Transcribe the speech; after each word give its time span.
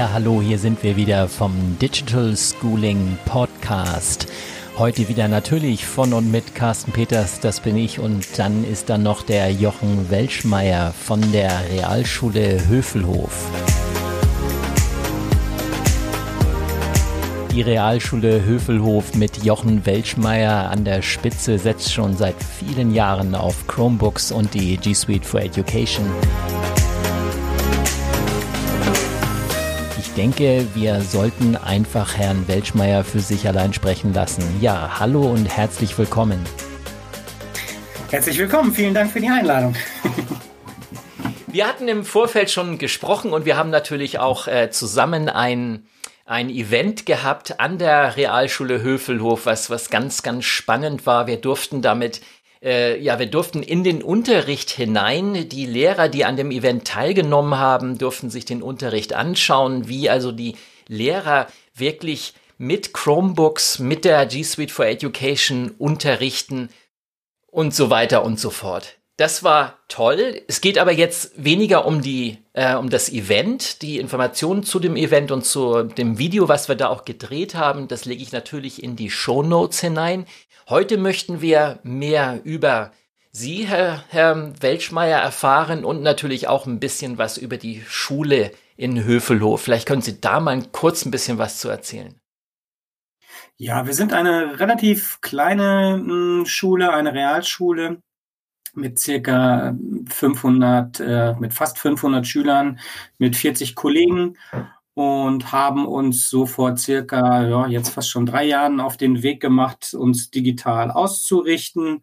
Ja, 0.00 0.12
hallo, 0.14 0.40
hier 0.40 0.58
sind 0.58 0.82
wir 0.82 0.96
wieder 0.96 1.28
vom 1.28 1.78
Digital 1.78 2.34
Schooling 2.34 3.18
Podcast. 3.26 4.28
Heute 4.78 5.10
wieder 5.10 5.28
natürlich 5.28 5.84
von 5.84 6.14
und 6.14 6.32
mit 6.32 6.54
Carsten 6.54 6.90
Peters, 6.90 7.40
das 7.40 7.60
bin 7.60 7.76
ich, 7.76 7.98
und 7.98 8.38
dann 8.38 8.64
ist 8.64 8.88
da 8.88 8.96
noch 8.96 9.20
der 9.20 9.52
Jochen 9.52 10.08
Welschmeier 10.08 10.94
von 10.94 11.20
der 11.32 11.52
Realschule 11.70 12.66
Höfelhof. 12.66 13.46
Die 17.52 17.60
Realschule 17.60 18.42
Höfelhof 18.42 19.14
mit 19.14 19.44
Jochen 19.44 19.84
Welschmeier 19.84 20.70
an 20.70 20.86
der 20.86 21.02
Spitze 21.02 21.58
setzt 21.58 21.92
schon 21.92 22.16
seit 22.16 22.36
vielen 22.42 22.94
Jahren 22.94 23.34
auf 23.34 23.66
Chromebooks 23.66 24.32
und 24.32 24.54
die 24.54 24.78
G 24.78 24.94
Suite 24.94 25.26
for 25.26 25.42
Education. 25.42 26.06
Denke, 30.20 30.66
wir 30.74 31.00
sollten 31.00 31.56
einfach 31.56 32.18
Herrn 32.18 32.46
Welschmeier 32.46 33.04
für 33.04 33.20
sich 33.20 33.48
allein 33.48 33.72
sprechen 33.72 34.12
lassen. 34.12 34.44
Ja, 34.60 35.00
hallo 35.00 35.22
und 35.22 35.46
herzlich 35.46 35.96
willkommen. 35.96 36.44
Herzlich 38.10 38.36
willkommen, 38.36 38.70
vielen 38.70 38.92
Dank 38.92 39.10
für 39.12 39.20
die 39.20 39.30
Einladung. 39.30 39.74
Wir 41.46 41.66
hatten 41.66 41.88
im 41.88 42.04
Vorfeld 42.04 42.50
schon 42.50 42.76
gesprochen 42.76 43.32
und 43.32 43.46
wir 43.46 43.56
haben 43.56 43.70
natürlich 43.70 44.18
auch 44.18 44.46
äh, 44.46 44.68
zusammen 44.70 45.30
ein, 45.30 45.86
ein 46.26 46.50
Event 46.50 47.06
gehabt 47.06 47.58
an 47.58 47.78
der 47.78 48.18
Realschule 48.18 48.82
Höfelhof, 48.82 49.46
was, 49.46 49.70
was 49.70 49.88
ganz, 49.88 50.22
ganz 50.22 50.44
spannend 50.44 51.06
war. 51.06 51.28
Wir 51.28 51.38
durften 51.38 51.80
damit 51.80 52.20
äh, 52.62 53.00
ja, 53.00 53.18
wir 53.18 53.26
durften 53.26 53.62
in 53.62 53.84
den 53.84 54.02
Unterricht 54.02 54.70
hinein. 54.70 55.48
Die 55.48 55.66
Lehrer, 55.66 56.08
die 56.08 56.24
an 56.24 56.36
dem 56.36 56.50
Event 56.50 56.86
teilgenommen 56.86 57.58
haben, 57.58 57.98
durften 57.98 58.30
sich 58.30 58.44
den 58.44 58.62
Unterricht 58.62 59.12
anschauen, 59.12 59.88
wie 59.88 60.10
also 60.10 60.32
die 60.32 60.56
Lehrer 60.86 61.46
wirklich 61.74 62.34
mit 62.58 62.92
Chromebooks, 62.92 63.78
mit 63.78 64.04
der 64.04 64.26
G 64.26 64.42
Suite 64.42 64.70
for 64.70 64.84
Education 64.84 65.70
unterrichten 65.78 66.68
und 67.46 67.74
so 67.74 67.88
weiter 67.88 68.22
und 68.22 68.38
so 68.38 68.50
fort. 68.50 68.96
Das 69.16 69.42
war 69.42 69.78
toll. 69.88 70.40
Es 70.48 70.62
geht 70.62 70.78
aber 70.78 70.92
jetzt 70.92 71.32
weniger 71.36 71.84
um 71.84 72.00
die, 72.00 72.38
äh, 72.54 72.74
um 72.74 72.88
das 72.88 73.10
Event, 73.10 73.82
die 73.82 73.98
Informationen 73.98 74.62
zu 74.62 74.78
dem 74.78 74.96
Event 74.96 75.30
und 75.30 75.44
zu 75.44 75.82
dem 75.82 76.16
Video, 76.16 76.48
was 76.48 76.68
wir 76.68 76.74
da 76.74 76.88
auch 76.88 77.04
gedreht 77.04 77.54
haben. 77.54 77.86
Das 77.86 78.06
lege 78.06 78.22
ich 78.22 78.32
natürlich 78.32 78.82
in 78.82 78.96
die 78.96 79.10
Show 79.10 79.42
Notes 79.42 79.80
hinein. 79.80 80.26
Heute 80.70 80.98
möchten 80.98 81.40
wir 81.40 81.80
mehr 81.82 82.42
über 82.44 82.92
Sie, 83.32 83.66
Herr, 83.66 84.04
Herr 84.08 84.52
Welschmeier, 84.62 85.18
erfahren 85.18 85.84
und 85.84 86.00
natürlich 86.00 86.46
auch 86.46 86.64
ein 86.64 86.78
bisschen 86.78 87.18
was 87.18 87.38
über 87.38 87.56
die 87.56 87.82
Schule 87.88 88.52
in 88.76 89.02
Höfelhof. 89.02 89.62
Vielleicht 89.62 89.88
können 89.88 90.00
Sie 90.00 90.20
da 90.20 90.38
mal 90.38 90.62
kurz 90.70 91.04
ein 91.04 91.10
bisschen 91.10 91.38
was 91.38 91.58
zu 91.58 91.68
erzählen. 91.68 92.20
Ja, 93.56 93.84
wir 93.84 93.94
sind 93.94 94.12
eine 94.12 94.60
relativ 94.60 95.20
kleine 95.20 95.94
hm, 96.06 96.46
Schule, 96.46 96.92
eine 96.92 97.14
Realschule 97.14 98.00
mit 98.72 99.00
circa 99.00 99.76
500, 100.08 101.00
äh, 101.00 101.34
mit 101.40 101.52
fast 101.52 101.80
500 101.80 102.24
Schülern, 102.24 102.78
mit 103.18 103.34
40 103.34 103.74
Kollegen 103.74 104.36
und 104.94 105.52
haben 105.52 105.86
uns 105.86 106.28
so 106.28 106.46
vor 106.46 106.76
circa, 106.76 107.46
ja, 107.46 107.66
jetzt 107.66 107.90
fast 107.90 108.10
schon 108.10 108.26
drei 108.26 108.44
Jahren 108.44 108.80
auf 108.80 108.96
den 108.96 109.22
Weg 109.22 109.40
gemacht, 109.40 109.94
uns 109.94 110.30
digital 110.30 110.90
auszurichten 110.90 112.02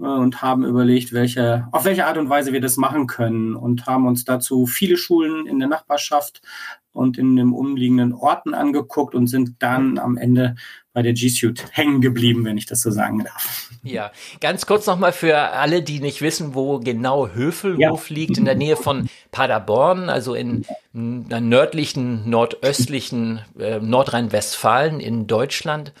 und 0.00 0.40
haben 0.40 0.64
überlegt, 0.64 1.12
welche, 1.12 1.68
auf 1.72 1.84
welche 1.84 2.06
Art 2.06 2.16
und 2.16 2.28
Weise 2.28 2.52
wir 2.52 2.60
das 2.60 2.76
machen 2.76 3.06
können 3.06 3.54
und 3.54 3.86
haben 3.86 4.06
uns 4.06 4.24
dazu 4.24 4.66
viele 4.66 4.96
Schulen 4.96 5.46
in 5.46 5.58
der 5.58 5.68
Nachbarschaft 5.68 6.40
und 6.92 7.18
in 7.18 7.36
den 7.36 7.52
umliegenden 7.52 8.12
Orten 8.12 8.54
angeguckt 8.54 9.14
und 9.14 9.26
sind 9.26 9.56
dann 9.60 9.98
am 9.98 10.16
Ende 10.16 10.56
bei 10.92 11.02
der 11.02 11.12
G-Suite 11.12 11.64
hängen 11.70 12.00
geblieben, 12.00 12.44
wenn 12.44 12.56
ich 12.56 12.66
das 12.66 12.80
so 12.80 12.90
sagen 12.90 13.24
darf. 13.24 13.70
Ja, 13.82 14.10
ganz 14.40 14.66
kurz 14.66 14.86
nochmal 14.86 15.12
für 15.12 15.38
alle, 15.38 15.82
die 15.82 16.00
nicht 16.00 16.20
wissen, 16.20 16.54
wo 16.54 16.80
genau 16.80 17.28
Höfelhof 17.28 18.10
ja. 18.10 18.14
liegt, 18.14 18.38
in 18.38 18.44
der 18.44 18.56
Nähe 18.56 18.76
von 18.76 19.08
Paderborn, 19.30 20.10
also 20.10 20.34
in, 20.34 20.66
in 20.92 21.26
nördlichen, 21.48 22.28
nordöstlichen 22.28 23.40
äh, 23.58 23.78
Nordrhein-Westfalen 23.78 24.98
in 24.98 25.26
Deutschland. 25.26 25.92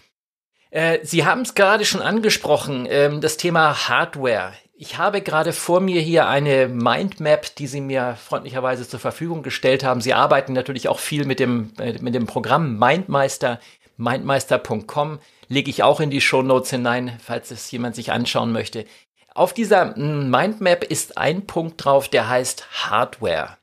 Äh, 0.70 1.00
Sie 1.02 1.24
haben 1.24 1.42
es 1.42 1.54
gerade 1.54 1.84
schon 1.84 2.02
angesprochen, 2.02 2.86
äh, 2.86 3.18
das 3.20 3.36
Thema 3.36 3.88
Hardware. 3.88 4.52
Ich 4.74 4.96
habe 4.96 5.20
gerade 5.20 5.52
vor 5.52 5.80
mir 5.80 6.00
hier 6.00 6.28
eine 6.28 6.68
Mindmap, 6.68 7.54
die 7.56 7.66
Sie 7.66 7.80
mir 7.80 8.16
freundlicherweise 8.16 8.88
zur 8.88 9.00
Verfügung 9.00 9.42
gestellt 9.42 9.84
haben. 9.84 10.00
Sie 10.00 10.14
arbeiten 10.14 10.52
natürlich 10.52 10.88
auch 10.88 11.00
viel 11.00 11.26
mit 11.26 11.38
dem, 11.38 11.72
äh, 11.78 11.98
mit 12.00 12.14
dem 12.14 12.26
Programm 12.26 12.78
Mindmeister, 12.78 13.60
mindmeister.com. 13.96 15.18
Lege 15.48 15.68
ich 15.68 15.82
auch 15.82 16.00
in 16.00 16.10
die 16.10 16.20
Show 16.20 16.42
Notes 16.42 16.70
hinein, 16.70 17.18
falls 17.22 17.50
es 17.50 17.70
jemand 17.70 17.94
sich 17.94 18.12
anschauen 18.12 18.52
möchte. 18.52 18.86
Auf 19.34 19.52
dieser 19.52 19.94
hm, 19.94 20.30
Mindmap 20.30 20.84
ist 20.84 21.18
ein 21.18 21.46
Punkt 21.46 21.84
drauf, 21.84 22.08
der 22.08 22.28
heißt 22.28 22.66
Hardware. 22.90 23.58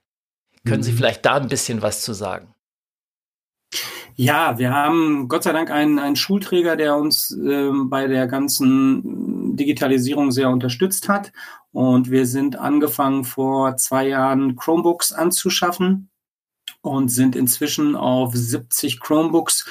Können 0.65 0.83
Sie 0.83 0.91
mhm. 0.91 0.97
vielleicht 0.97 1.25
da 1.25 1.35
ein 1.35 1.47
bisschen 1.47 1.81
was 1.81 2.01
zu 2.01 2.13
sagen? 2.13 2.53
Ja, 4.19 4.57
wir 4.57 4.73
haben 4.73 5.27
Gott 5.27 5.43
sei 5.43 5.53
Dank 5.53 5.69
einen, 5.69 5.99
einen 5.99 6.15
Schulträger, 6.15 6.75
der 6.75 6.95
uns 6.95 7.29
äh, 7.37 7.69
bei 7.71 8.07
der 8.07 8.25
ganzen 8.25 9.55
Digitalisierung 9.55 10.31
sehr 10.31 10.49
unterstützt 10.49 11.07
hat. 11.07 11.31
Und 11.71 12.09
wir 12.09 12.25
sind 12.25 12.55
angefangen 12.55 13.25
vor 13.25 13.77
zwei 13.77 14.07
Jahren 14.07 14.55
Chromebooks 14.55 15.13
anzuschaffen 15.13 16.09
und 16.81 17.09
sind 17.09 17.35
inzwischen 17.35 17.95
auf 17.95 18.33
70 18.33 18.99
Chromebooks 18.99 19.69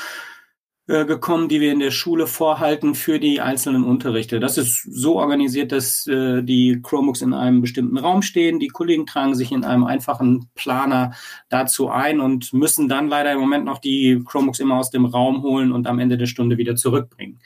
äh, 0.89 1.05
gekommen, 1.05 1.49
die 1.49 1.61
wir 1.61 1.73
in 1.73 1.81
der 1.81 1.91
Schule 1.91 2.29
vorhalten 2.29 2.95
für 2.95 3.19
die 3.19 3.41
einzelnen 3.41 3.83
Unterrichte. 3.83 4.39
Das 4.39 4.57
ist 4.57 4.83
so 4.83 5.17
organisiert, 5.17 5.73
dass 5.73 6.07
äh, 6.07 6.43
die 6.43 6.81
Chromebooks 6.81 7.23
in 7.23 7.35
einem 7.35 7.61
bestimmten 7.61 7.99
Raum 7.99 8.23
stehen. 8.23 8.61
Die 8.61 8.69
Kollegen 8.69 9.05
tragen 9.05 9.35
sich 9.35 9.51
in 9.51 9.65
einem 9.65 9.83
einfachen 9.83 10.49
Planer 10.55 11.13
dazu 11.49 11.89
ein 11.89 12.21
und 12.21 12.53
müssen 12.53 12.89
dann 12.89 13.09
leider 13.09 13.33
im 13.33 13.41
Moment 13.41 13.65
noch 13.65 13.79
die 13.79 14.23
Chromebooks 14.25 14.61
immer 14.61 14.79
aus 14.79 14.91
dem 14.91 15.07
Raum 15.07 15.43
holen 15.43 15.73
und 15.73 15.89
am 15.89 15.99
Ende 15.99 16.19
der 16.19 16.27
Stunde 16.27 16.57
wieder 16.57 16.77
zurückbringen. 16.77 17.41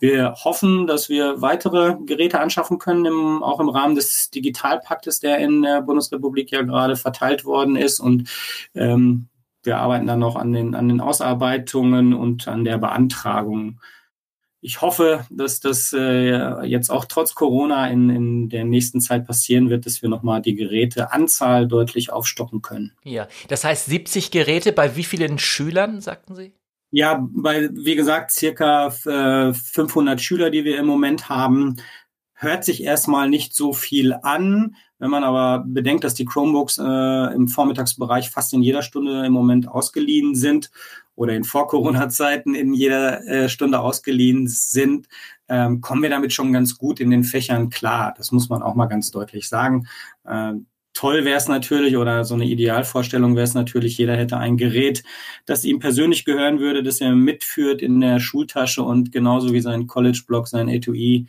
Wir 0.00 0.34
hoffen, 0.42 0.88
dass 0.88 1.08
wir 1.08 1.40
weitere 1.40 1.94
Geräte 2.04 2.40
anschaffen 2.40 2.80
können, 2.80 3.04
im, 3.04 3.44
auch 3.44 3.60
im 3.60 3.68
Rahmen 3.68 3.94
des 3.94 4.30
Digitalpaktes, 4.30 5.20
der 5.20 5.38
in 5.38 5.62
der 5.62 5.82
Bundesrepublik 5.82 6.50
ja 6.50 6.62
gerade 6.62 6.96
verteilt 6.96 7.44
worden 7.44 7.76
ist. 7.76 8.00
Und 8.00 8.28
ähm, 8.74 9.28
wir 9.62 9.78
arbeiten 9.78 10.06
dann 10.06 10.18
noch 10.18 10.36
an 10.36 10.52
den, 10.52 10.74
an 10.74 10.88
den 10.88 11.00
Ausarbeitungen 11.00 12.14
und 12.14 12.48
an 12.48 12.64
der 12.64 12.78
Beantragung. 12.78 13.80
Ich 14.60 14.80
hoffe, 14.80 15.26
dass 15.28 15.58
das 15.58 15.92
äh, 15.92 16.64
jetzt 16.64 16.90
auch 16.90 17.04
trotz 17.04 17.34
Corona 17.34 17.88
in, 17.88 18.10
in 18.10 18.48
der 18.48 18.64
nächsten 18.64 19.00
Zeit 19.00 19.26
passieren 19.26 19.70
wird, 19.70 19.86
dass 19.86 20.02
wir 20.02 20.08
nochmal 20.08 20.40
die 20.40 20.54
Geräteanzahl 20.54 21.66
deutlich 21.66 22.12
aufstocken 22.12 22.62
können. 22.62 22.92
Ja, 23.02 23.26
das 23.48 23.64
heißt 23.64 23.86
70 23.86 24.30
Geräte 24.30 24.72
bei 24.72 24.94
wie 24.94 25.02
vielen 25.02 25.38
Schülern, 25.38 26.00
sagten 26.00 26.36
Sie? 26.36 26.52
Ja, 26.92 27.26
bei, 27.32 27.70
wie 27.72 27.96
gesagt, 27.96 28.30
circa 28.30 28.88
äh, 29.06 29.52
500 29.52 30.20
Schüler, 30.20 30.50
die 30.50 30.64
wir 30.64 30.78
im 30.78 30.86
Moment 30.86 31.28
haben, 31.28 31.76
hört 32.42 32.64
sich 32.64 32.82
erstmal 32.82 33.28
nicht 33.28 33.54
so 33.54 33.72
viel 33.72 34.14
an. 34.22 34.76
Wenn 34.98 35.10
man 35.10 35.24
aber 35.24 35.64
bedenkt, 35.66 36.04
dass 36.04 36.14
die 36.14 36.24
Chromebooks 36.24 36.78
äh, 36.78 37.34
im 37.34 37.48
Vormittagsbereich 37.48 38.30
fast 38.30 38.52
in 38.52 38.62
jeder 38.62 38.82
Stunde 38.82 39.24
im 39.24 39.32
Moment 39.32 39.68
ausgeliehen 39.68 40.34
sind 40.34 40.70
oder 41.14 41.34
in 41.34 41.44
Vor-Corona-Zeiten 41.44 42.54
in 42.54 42.72
jeder 42.72 43.24
äh, 43.26 43.48
Stunde 43.48 43.80
ausgeliehen 43.80 44.46
sind, 44.48 45.08
ähm, 45.48 45.80
kommen 45.80 46.02
wir 46.02 46.10
damit 46.10 46.32
schon 46.32 46.52
ganz 46.52 46.78
gut 46.78 47.00
in 47.00 47.10
den 47.10 47.24
Fächern 47.24 47.70
klar. 47.70 48.14
Das 48.16 48.32
muss 48.32 48.48
man 48.48 48.62
auch 48.62 48.74
mal 48.74 48.86
ganz 48.86 49.10
deutlich 49.10 49.48
sagen. 49.48 49.86
Ähm, 50.26 50.66
toll 50.94 51.24
wäre 51.24 51.38
es 51.38 51.48
natürlich 51.48 51.96
oder 51.96 52.24
so 52.24 52.34
eine 52.34 52.44
Idealvorstellung 52.44 53.34
wäre 53.34 53.44
es 53.44 53.54
natürlich, 53.54 53.98
jeder 53.98 54.16
hätte 54.16 54.36
ein 54.36 54.56
Gerät, 54.56 55.02
das 55.46 55.64
ihm 55.64 55.78
persönlich 55.78 56.24
gehören 56.24 56.60
würde, 56.60 56.82
das 56.82 57.00
er 57.00 57.12
mitführt 57.12 57.82
in 57.82 58.00
der 58.00 58.20
Schultasche 58.20 58.82
und 58.82 59.12
genauso 59.12 59.52
wie 59.52 59.60
sein 59.60 59.86
College-Block, 59.86 60.48
sein 60.48 60.68
A2E 60.68 61.26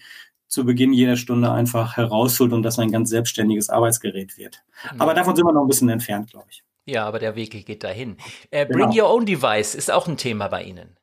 zu 0.53 0.65
Beginn 0.65 0.94
jeder 0.94 1.17
Stunde 1.17 1.51
einfach 1.51 1.97
herausholt 1.97 2.53
und 2.53 2.61
das 2.61 2.77
ein 2.77 2.91
ganz 2.91 3.09
selbstständiges 3.09 3.69
Arbeitsgerät 3.69 4.38
wird. 4.38 4.63
Mhm. 4.94 5.01
Aber 5.01 5.15
davon 5.15 5.35
sind 5.35 5.45
wir 5.45 5.51
noch 5.51 5.63
ein 5.63 5.67
bisschen 5.67 5.89
entfernt, 5.89 6.29
glaube 6.29 6.45
ich. 6.50 6.63
Ja, 6.85 7.05
aber 7.05 7.17
der 7.17 7.35
Weg 7.35 7.65
geht 7.65 7.83
dahin. 7.83 8.17
Äh, 8.51 8.65
Bring 8.67 8.91
genau. 8.91 9.07
Your 9.07 9.13
Own 9.15 9.25
Device 9.25 9.73
ist 9.73 9.89
auch 9.89 10.07
ein 10.07 10.17
Thema 10.17 10.50
bei 10.50 10.63
Ihnen. 10.63 10.95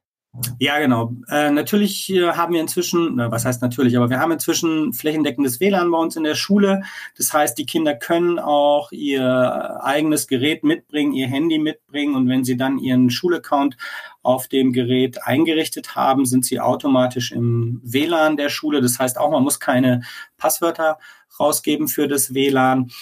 Ja, 0.61 0.79
genau. 0.79 1.13
Äh, 1.29 1.51
natürlich 1.51 2.09
haben 2.09 2.55
wir 2.55 2.61
inzwischen, 2.61 3.17
was 3.19 3.45
heißt 3.45 3.63
natürlich, 3.63 3.97
aber 3.97 4.11
wir 4.11 4.21
haben 4.21 4.31
inzwischen 4.31 4.93
flächendeckendes 4.93 5.59
WLAN 5.59 5.91
bei 5.91 5.99
uns 5.99 6.15
in 6.15 6.23
der 6.23 6.37
Schule. 6.37 6.83
Das 7.17 7.33
heißt, 7.33 7.59
die 7.59 7.67
Kinder 7.67 7.97
können 7.97 8.39
auch 8.39 8.93
ihr 8.93 9.83
eigenes 9.83 10.29
Gerät 10.29 10.63
mitbringen, 10.63 11.15
ihr 11.15 11.27
Handy 11.27 11.59
mitbringen 11.59 12.15
und 12.15 12.29
wenn 12.29 12.45
sie 12.45 12.57
dann 12.57 12.79
ihren 12.79 13.11
Schulaccount 13.11 13.77
auf 14.23 14.47
dem 14.47 14.73
Gerät 14.73 15.27
eingerichtet 15.27 15.97
haben, 15.97 16.25
sind 16.25 16.45
sie 16.45 16.61
automatisch 16.61 17.33
im 17.33 17.81
WLAN 17.83 18.37
der 18.37 18.51
Schule. 18.51 18.81
Das 18.81 19.01
heißt 19.01 19.19
auch, 19.19 19.33
man 19.33 19.43
muss 19.43 19.59
keine 19.59 20.03
Passwörter 20.37 20.99
rausgeben 21.41 21.89
für 21.89 22.07
das 22.07 22.35
WLAN. 22.35 22.93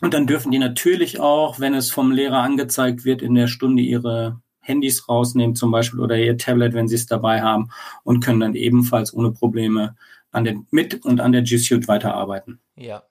Und 0.00 0.12
dann 0.12 0.26
dürfen 0.26 0.50
die 0.50 0.58
natürlich 0.58 1.20
auch, 1.20 1.60
wenn 1.60 1.74
es 1.74 1.92
vom 1.92 2.10
Lehrer 2.10 2.38
angezeigt 2.38 3.04
wird, 3.04 3.22
in 3.22 3.36
der 3.36 3.46
Stunde 3.46 3.82
ihre 3.82 4.40
Handys 4.62 5.08
rausnehmen 5.08 5.54
zum 5.54 5.70
Beispiel 5.70 6.00
oder 6.00 6.16
ihr 6.16 6.38
Tablet, 6.38 6.72
wenn 6.72 6.88
sie 6.88 6.94
es 6.94 7.06
dabei 7.06 7.42
haben 7.42 7.70
und 8.04 8.24
können 8.24 8.40
dann 8.40 8.54
ebenfalls 8.54 9.12
ohne 9.12 9.32
Probleme 9.32 9.96
an 10.30 10.44
den, 10.44 10.66
mit 10.70 11.04
und 11.04 11.20
an 11.20 11.32
der 11.32 11.42
G 11.42 11.58
Suite 11.58 11.88
weiterarbeiten. 11.88 12.60
Ja. 12.76 13.02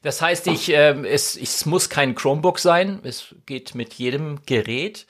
Das 0.00 0.20
heißt, 0.20 0.48
ich, 0.48 0.70
äh, 0.70 0.94
es, 1.06 1.36
es 1.36 1.66
muss 1.66 1.88
kein 1.88 2.14
Chromebook 2.14 2.58
sein. 2.58 2.98
Es 3.04 3.34
geht 3.46 3.74
mit 3.74 3.94
jedem 3.94 4.40
Gerät. 4.46 5.06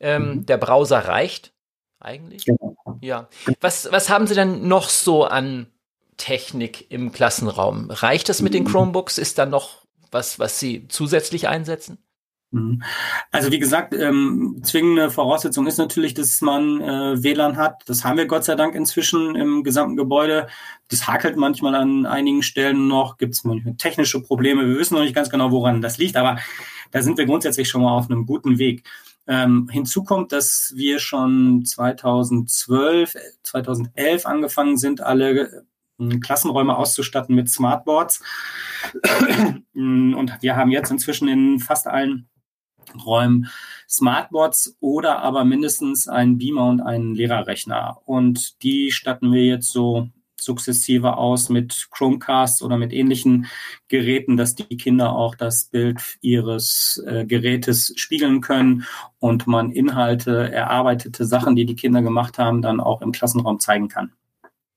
Ähm, 0.00 0.28
mhm. 0.28 0.46
Der 0.46 0.58
Browser 0.58 0.98
reicht 1.00 1.52
eigentlich. 1.98 2.44
Genau. 2.44 2.76
Ja. 3.00 3.28
Was, 3.60 3.90
was 3.90 4.10
haben 4.10 4.26
Sie 4.26 4.34
denn 4.34 4.68
noch 4.68 4.88
so 4.88 5.24
an 5.24 5.66
Technik 6.16 6.90
im 6.90 7.10
Klassenraum? 7.10 7.90
Reicht 7.90 8.28
das 8.28 8.42
mit 8.42 8.54
den 8.54 8.64
mhm. 8.64 8.68
Chromebooks? 8.68 9.18
Ist 9.18 9.38
da 9.38 9.46
noch 9.46 9.84
was, 10.10 10.38
was 10.38 10.60
Sie 10.60 10.86
zusätzlich 10.88 11.48
einsetzen? 11.48 11.98
Mhm. 12.50 12.82
Also 13.30 13.52
wie 13.52 13.58
gesagt, 13.58 13.94
ähm, 13.94 14.60
zwingende 14.62 15.10
Voraussetzung 15.10 15.66
ist 15.66 15.76
natürlich, 15.76 16.14
dass 16.14 16.40
man 16.40 16.80
äh, 16.80 17.22
WLAN 17.22 17.56
hat. 17.56 17.82
Das 17.86 18.04
haben 18.04 18.16
wir 18.16 18.26
Gott 18.26 18.44
sei 18.44 18.54
Dank 18.54 18.74
inzwischen 18.74 19.36
im 19.36 19.62
gesamten 19.64 19.96
Gebäude. 19.96 20.48
Das 20.88 21.06
hakelt 21.06 21.36
manchmal 21.36 21.74
an 21.74 22.06
einigen 22.06 22.42
Stellen 22.42 22.88
noch, 22.88 23.18
gibt 23.18 23.34
es 23.34 23.44
manchmal 23.44 23.74
technische 23.74 24.22
Probleme. 24.22 24.66
Wir 24.66 24.78
wissen 24.78 24.94
noch 24.94 25.02
nicht 25.02 25.14
ganz 25.14 25.28
genau, 25.28 25.50
woran 25.50 25.82
das 25.82 25.98
liegt, 25.98 26.16
aber 26.16 26.38
da 26.90 27.02
sind 27.02 27.18
wir 27.18 27.26
grundsätzlich 27.26 27.68
schon 27.68 27.82
mal 27.82 27.94
auf 27.94 28.10
einem 28.10 28.24
guten 28.24 28.58
Weg. 28.58 28.84
Ähm, 29.26 29.68
hinzu 29.70 30.04
kommt, 30.04 30.32
dass 30.32 30.72
wir 30.74 30.98
schon 31.00 31.66
2012, 31.66 33.14
2011 33.42 34.24
angefangen 34.24 34.78
sind, 34.78 35.02
alle 35.02 35.66
äh, 35.98 36.18
Klassenräume 36.18 36.74
auszustatten 36.74 37.34
mit 37.34 37.50
Smartboards. 37.50 38.22
Und 39.74 40.38
wir 40.40 40.56
haben 40.56 40.70
jetzt 40.70 40.90
inzwischen 40.90 41.28
in 41.28 41.58
fast 41.58 41.86
allen 41.86 42.26
Räumen 42.94 43.48
Smartboards 43.88 44.76
oder 44.80 45.20
aber 45.20 45.44
mindestens 45.44 46.08
einen 46.08 46.38
Beamer 46.38 46.68
und 46.68 46.80
einen 46.80 47.14
Lehrerrechner. 47.14 48.00
Und 48.04 48.62
die 48.62 48.92
statten 48.92 49.32
wir 49.32 49.44
jetzt 49.44 49.72
so 49.72 50.08
sukzessive 50.40 51.16
aus 51.16 51.48
mit 51.48 51.88
Chromecasts 51.90 52.62
oder 52.62 52.76
mit 52.76 52.92
ähnlichen 52.92 53.46
Geräten, 53.88 54.36
dass 54.36 54.54
die 54.54 54.76
Kinder 54.76 55.12
auch 55.12 55.34
das 55.34 55.64
Bild 55.64 56.18
ihres 56.20 57.02
äh, 57.06 57.24
Gerätes 57.24 57.92
spiegeln 57.96 58.40
können 58.40 58.84
und 59.18 59.46
man 59.46 59.72
Inhalte, 59.72 60.50
erarbeitete 60.52 61.24
Sachen, 61.24 61.56
die 61.56 61.66
die 61.66 61.76
Kinder 61.76 62.02
gemacht 62.02 62.38
haben, 62.38 62.62
dann 62.62 62.80
auch 62.80 63.02
im 63.02 63.12
Klassenraum 63.12 63.58
zeigen 63.58 63.88
kann. 63.88 64.12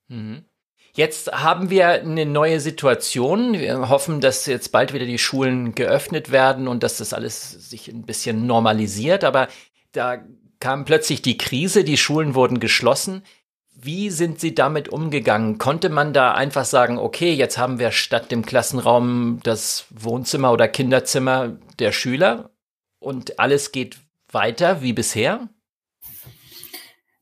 Mhm. 0.08 0.46
Jetzt 0.94 1.32
haben 1.32 1.70
wir 1.70 1.88
eine 1.88 2.26
neue 2.26 2.60
Situation. 2.60 3.54
Wir 3.54 3.90
hoffen, 3.90 4.20
dass 4.20 4.46
jetzt 4.46 4.72
bald 4.72 4.94
wieder 4.94 5.06
die 5.06 5.18
Schulen 5.18 5.74
geöffnet 5.74 6.32
werden 6.32 6.68
und 6.68 6.84
dass 6.84 6.98
das 6.98 7.14
alles 7.14 7.70
sich 7.70 7.88
ein 7.88 8.04
bisschen 8.04 8.46
normalisiert. 8.46 9.24
Aber 9.24 9.48
da 9.94 10.24
kam 10.60 10.84
plötzlich 10.86 11.22
die 11.22 11.38
Krise, 11.38 11.84
die 11.84 11.98
Schulen 11.98 12.36
wurden 12.36 12.60
geschlossen. 12.60 13.24
Wie 13.74 14.10
sind 14.10 14.40
Sie 14.40 14.54
damit 14.54 14.90
umgegangen? 14.90 15.58
Konnte 15.58 15.90
man 15.90 16.14
da 16.14 16.34
einfach 16.34 16.66
sagen, 16.66 17.00
okay, 17.00 17.34
jetzt 17.34 17.58
haben 17.58 17.80
wir 17.80 17.92
statt 17.92 18.30
dem 18.30 18.46
Klassenraum 18.46 19.40
das 19.44 19.86
Wohnzimmer 19.90 20.52
oder 20.52 20.68
Kinderzimmer 20.68 21.58
der 21.80 21.92
Schüler 21.92 22.52
und 23.00 23.40
alles 23.40 23.72
geht 23.72 23.98
weiter 24.32 24.82
wie 24.82 24.94
bisher? 24.94 25.48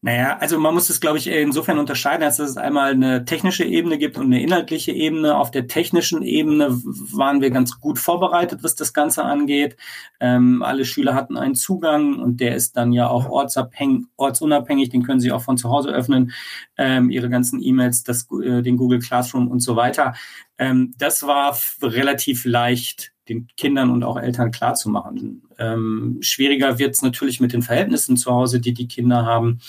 Naja, 0.01 0.37
also 0.37 0.57
man 0.57 0.73
muss 0.73 0.89
es, 0.89 1.01
glaube 1.01 1.17
ich, 1.17 1.27
insofern 1.27 1.77
unterscheiden, 1.77 2.23
als 2.23 2.37
dass 2.37 2.51
es 2.51 2.57
einmal 2.57 2.91
eine 2.91 3.25
technische 3.25 3.65
Ebene 3.65 3.97
gibt 3.97 4.17
und 4.17 4.27
eine 4.27 4.41
inhaltliche 4.41 4.93
Ebene. 4.93 5.37
Auf 5.37 5.51
der 5.51 5.67
technischen 5.67 6.21
Ebene 6.21 6.69
waren 6.71 7.41
wir 7.41 7.49
ganz 7.49 7.81
gut 7.81 7.99
vorbereitet, 7.99 8.63
was 8.63 8.75
das 8.75 8.93
Ganze 8.93 9.25
angeht. 9.25 9.75
Ähm, 10.21 10.63
alle 10.63 10.85
Schüler 10.85 11.15
hatten 11.15 11.35
einen 11.35 11.55
Zugang 11.55 12.17
und 12.17 12.39
der 12.39 12.55
ist 12.55 12.77
dann 12.77 12.93
ja 12.93 13.09
auch 13.09 13.27
ortsabhängig, 13.29 14.05
ortsunabhängig, 14.15 14.87
den 14.87 15.03
können 15.03 15.19
sie 15.19 15.33
auch 15.33 15.41
von 15.41 15.57
zu 15.57 15.69
Hause 15.69 15.89
öffnen, 15.89 16.31
ähm, 16.77 17.09
ihre 17.09 17.29
ganzen 17.29 17.61
E-Mails, 17.61 18.05
das, 18.05 18.25
äh, 18.41 18.61
den 18.61 18.77
Google 18.77 18.99
Classroom 18.99 19.49
und 19.49 19.59
so 19.59 19.75
weiter. 19.75 20.13
Ähm, 20.57 20.93
das 20.97 21.23
war 21.23 21.57
relativ 21.81 22.45
leicht 22.45 23.11
den 23.29 23.47
Kindern 23.55 23.91
und 23.91 24.03
auch 24.03 24.17
Eltern 24.17 24.51
klarzumachen. 24.51 25.43
Ähm, 25.57 26.17
schwieriger 26.21 26.79
wird 26.79 26.95
es 26.95 27.01
natürlich 27.01 27.39
mit 27.39 27.53
den 27.53 27.61
Verhältnissen 27.61 28.17
zu 28.17 28.31
Hause, 28.31 28.59
die 28.59 28.73
die 28.73 28.87
Kinder 28.87 29.25
haben. 29.25 29.59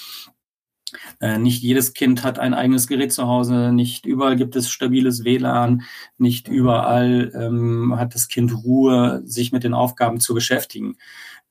Äh, 1.21 1.39
nicht 1.39 1.63
jedes 1.63 1.93
Kind 1.95 2.25
hat 2.25 2.39
ein 2.39 2.55
eigenes 2.55 2.87
Gerät 2.87 3.13
zu 3.13 3.29
Hause, 3.29 3.73
nicht 3.73 4.07
überall 4.07 4.37
gibt 4.37 4.57
es 4.57 4.71
stabiles 4.71 5.25
WLAN, 5.25 5.83
nicht 6.19 6.49
überall 6.49 7.31
ähm, 7.35 7.95
hat 7.97 8.15
das 8.15 8.29
Kind 8.29 8.53
Ruhe, 8.65 9.23
sich 9.25 9.53
mit 9.53 9.63
den 9.63 9.75
Aufgaben 9.75 10.19
zu 10.19 10.35
beschäftigen. 10.35 10.97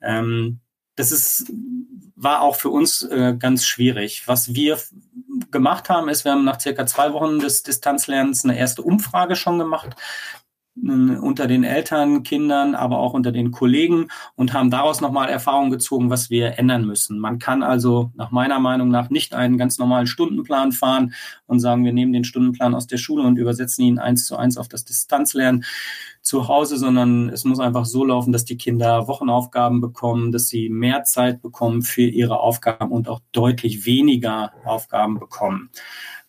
Ähm, 0.01 0.59
das 0.95 1.13
ist, 1.13 1.51
war 2.15 2.41
auch 2.41 2.57
für 2.57 2.69
uns 2.69 3.03
äh, 3.03 3.33
ganz 3.37 3.65
schwierig. 3.65 4.27
Was 4.27 4.53
wir 4.53 4.77
gemacht 5.51 5.87
haben, 5.87 6.09
ist, 6.09 6.25
wir 6.25 6.33
haben 6.33 6.43
nach 6.43 6.59
circa 6.59 6.85
zwei 6.85 7.13
Wochen 7.13 7.39
des 7.39 7.63
Distanzlernens 7.63 8.43
eine 8.43 8.57
erste 8.57 8.81
Umfrage 8.81 9.37
schon 9.37 9.59
gemacht 9.59 9.95
unter 10.75 11.47
den 11.47 11.63
Eltern, 11.63 12.23
Kindern, 12.23 12.73
aber 12.75 12.99
auch 12.99 13.13
unter 13.13 13.31
den 13.31 13.51
Kollegen 13.51 14.07
und 14.35 14.53
haben 14.53 14.69
daraus 14.69 15.01
nochmal 15.01 15.29
Erfahrungen 15.29 15.71
gezogen, 15.71 16.09
was 16.09 16.29
wir 16.29 16.57
ändern 16.57 16.85
müssen. 16.85 17.19
Man 17.19 17.39
kann 17.39 17.63
also 17.63 18.11
nach 18.15 18.31
meiner 18.31 18.59
Meinung 18.59 18.89
nach 18.89 19.09
nicht 19.09 19.33
einen 19.33 19.57
ganz 19.57 19.77
normalen 19.77 20.07
Stundenplan 20.07 20.71
fahren 20.71 21.13
und 21.47 21.59
sagen, 21.59 21.83
wir 21.83 21.93
nehmen 21.93 22.13
den 22.13 22.23
Stundenplan 22.23 22.75
aus 22.75 22.87
der 22.87 22.97
Schule 22.97 23.23
und 23.23 23.37
übersetzen 23.37 23.83
ihn 23.83 23.99
eins 23.99 24.25
zu 24.25 24.37
eins 24.37 24.57
auf 24.57 24.67
das 24.67 24.85
Distanzlernen 24.85 25.65
zu 26.21 26.47
Hause, 26.47 26.77
sondern 26.77 27.29
es 27.29 27.43
muss 27.43 27.59
einfach 27.59 27.85
so 27.85 28.05
laufen, 28.05 28.31
dass 28.31 28.45
die 28.45 28.57
Kinder 28.57 29.07
Wochenaufgaben 29.07 29.81
bekommen, 29.81 30.31
dass 30.31 30.47
sie 30.47 30.69
mehr 30.69 31.03
Zeit 31.03 31.41
bekommen 31.41 31.81
für 31.81 32.03
ihre 32.03 32.39
Aufgaben 32.39 32.91
und 32.91 33.09
auch 33.09 33.21
deutlich 33.31 33.85
weniger 33.85 34.53
Aufgaben 34.65 35.19
bekommen. 35.19 35.69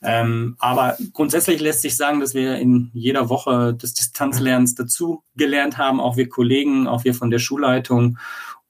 Ähm, 0.02 0.56
aber 0.58 0.96
grundsätzlich 1.12 1.60
lässt 1.60 1.82
sich 1.82 1.96
sagen, 1.96 2.20
dass 2.20 2.34
wir 2.34 2.56
in 2.56 2.90
jeder 2.94 3.28
Woche 3.28 3.74
des 3.74 3.94
Distanzlernens 3.94 4.74
dazu 4.74 5.22
gelernt 5.36 5.76
haben, 5.76 6.00
auch 6.00 6.16
wir 6.16 6.28
Kollegen, 6.28 6.86
auch 6.86 7.04
wir 7.04 7.14
von 7.14 7.30
der 7.30 7.38
Schulleitung. 7.38 8.18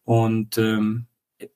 Und 0.05 0.59
ähm, 0.59 1.07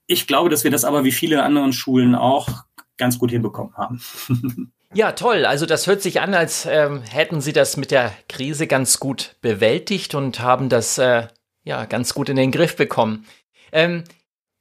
ich 0.07 0.27
glaube, 0.27 0.49
dass 0.49 0.65
wir 0.65 0.71
das 0.71 0.85
aber 0.85 1.05
wie 1.05 1.13
viele 1.13 1.43
anderen 1.43 1.73
Schulen 1.73 2.15
auch 2.15 2.49
ganz 2.97 3.19
gut 3.19 3.31
hinbekommen 3.31 3.75
haben. 3.77 4.01
Ja, 4.97 5.11
toll. 5.11 5.45
Also 5.45 5.67
das 5.67 5.89
hört 5.89 6.03
sich 6.03 6.21
an, 6.21 6.35
als 6.35 6.67
ähm, 6.67 7.03
hätten 7.03 7.41
Sie 7.41 7.53
das 7.53 7.77
mit 7.77 7.91
der 7.91 8.13
Krise 8.29 8.69
ganz 8.69 9.01
gut 9.01 9.35
bewältigt 9.41 10.15
und 10.15 10.39
haben 10.39 10.69
das 10.69 10.99
äh, 10.99 11.27
ja 11.65 11.85
ganz 11.87 12.15
gut 12.15 12.29
in 12.29 12.37
den 12.37 12.53
Griff 12.53 12.77
bekommen. 12.77 13.27
Ähm, 13.73 14.05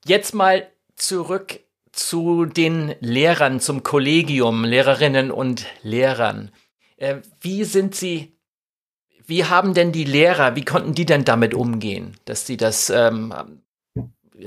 jetzt 0.06 0.34
mal 0.34 0.68
zurück 0.96 1.60
zu 1.94 2.46
den 2.46 2.96
Lehrern, 3.00 3.60
zum 3.60 3.84
Kollegium, 3.84 4.66
Lehrerinnen 4.66 5.32
und 5.32 5.66
Lehrern. 5.84 6.52
Äh, 6.98 7.18
wie 7.40 7.64
sind 7.64 7.96
Sie, 7.96 8.34
wie 9.26 9.46
haben 9.46 9.74
denn 9.74 9.92
die 9.92 10.04
Lehrer, 10.04 10.56
wie 10.56 10.66
konnten 10.66 10.94
die 10.94 11.06
denn 11.06 11.24
damit 11.24 11.54
umgehen, 11.54 12.18
dass 12.26 12.46
sie 12.46 12.58
das, 12.58 12.90
ähm, 12.90 13.34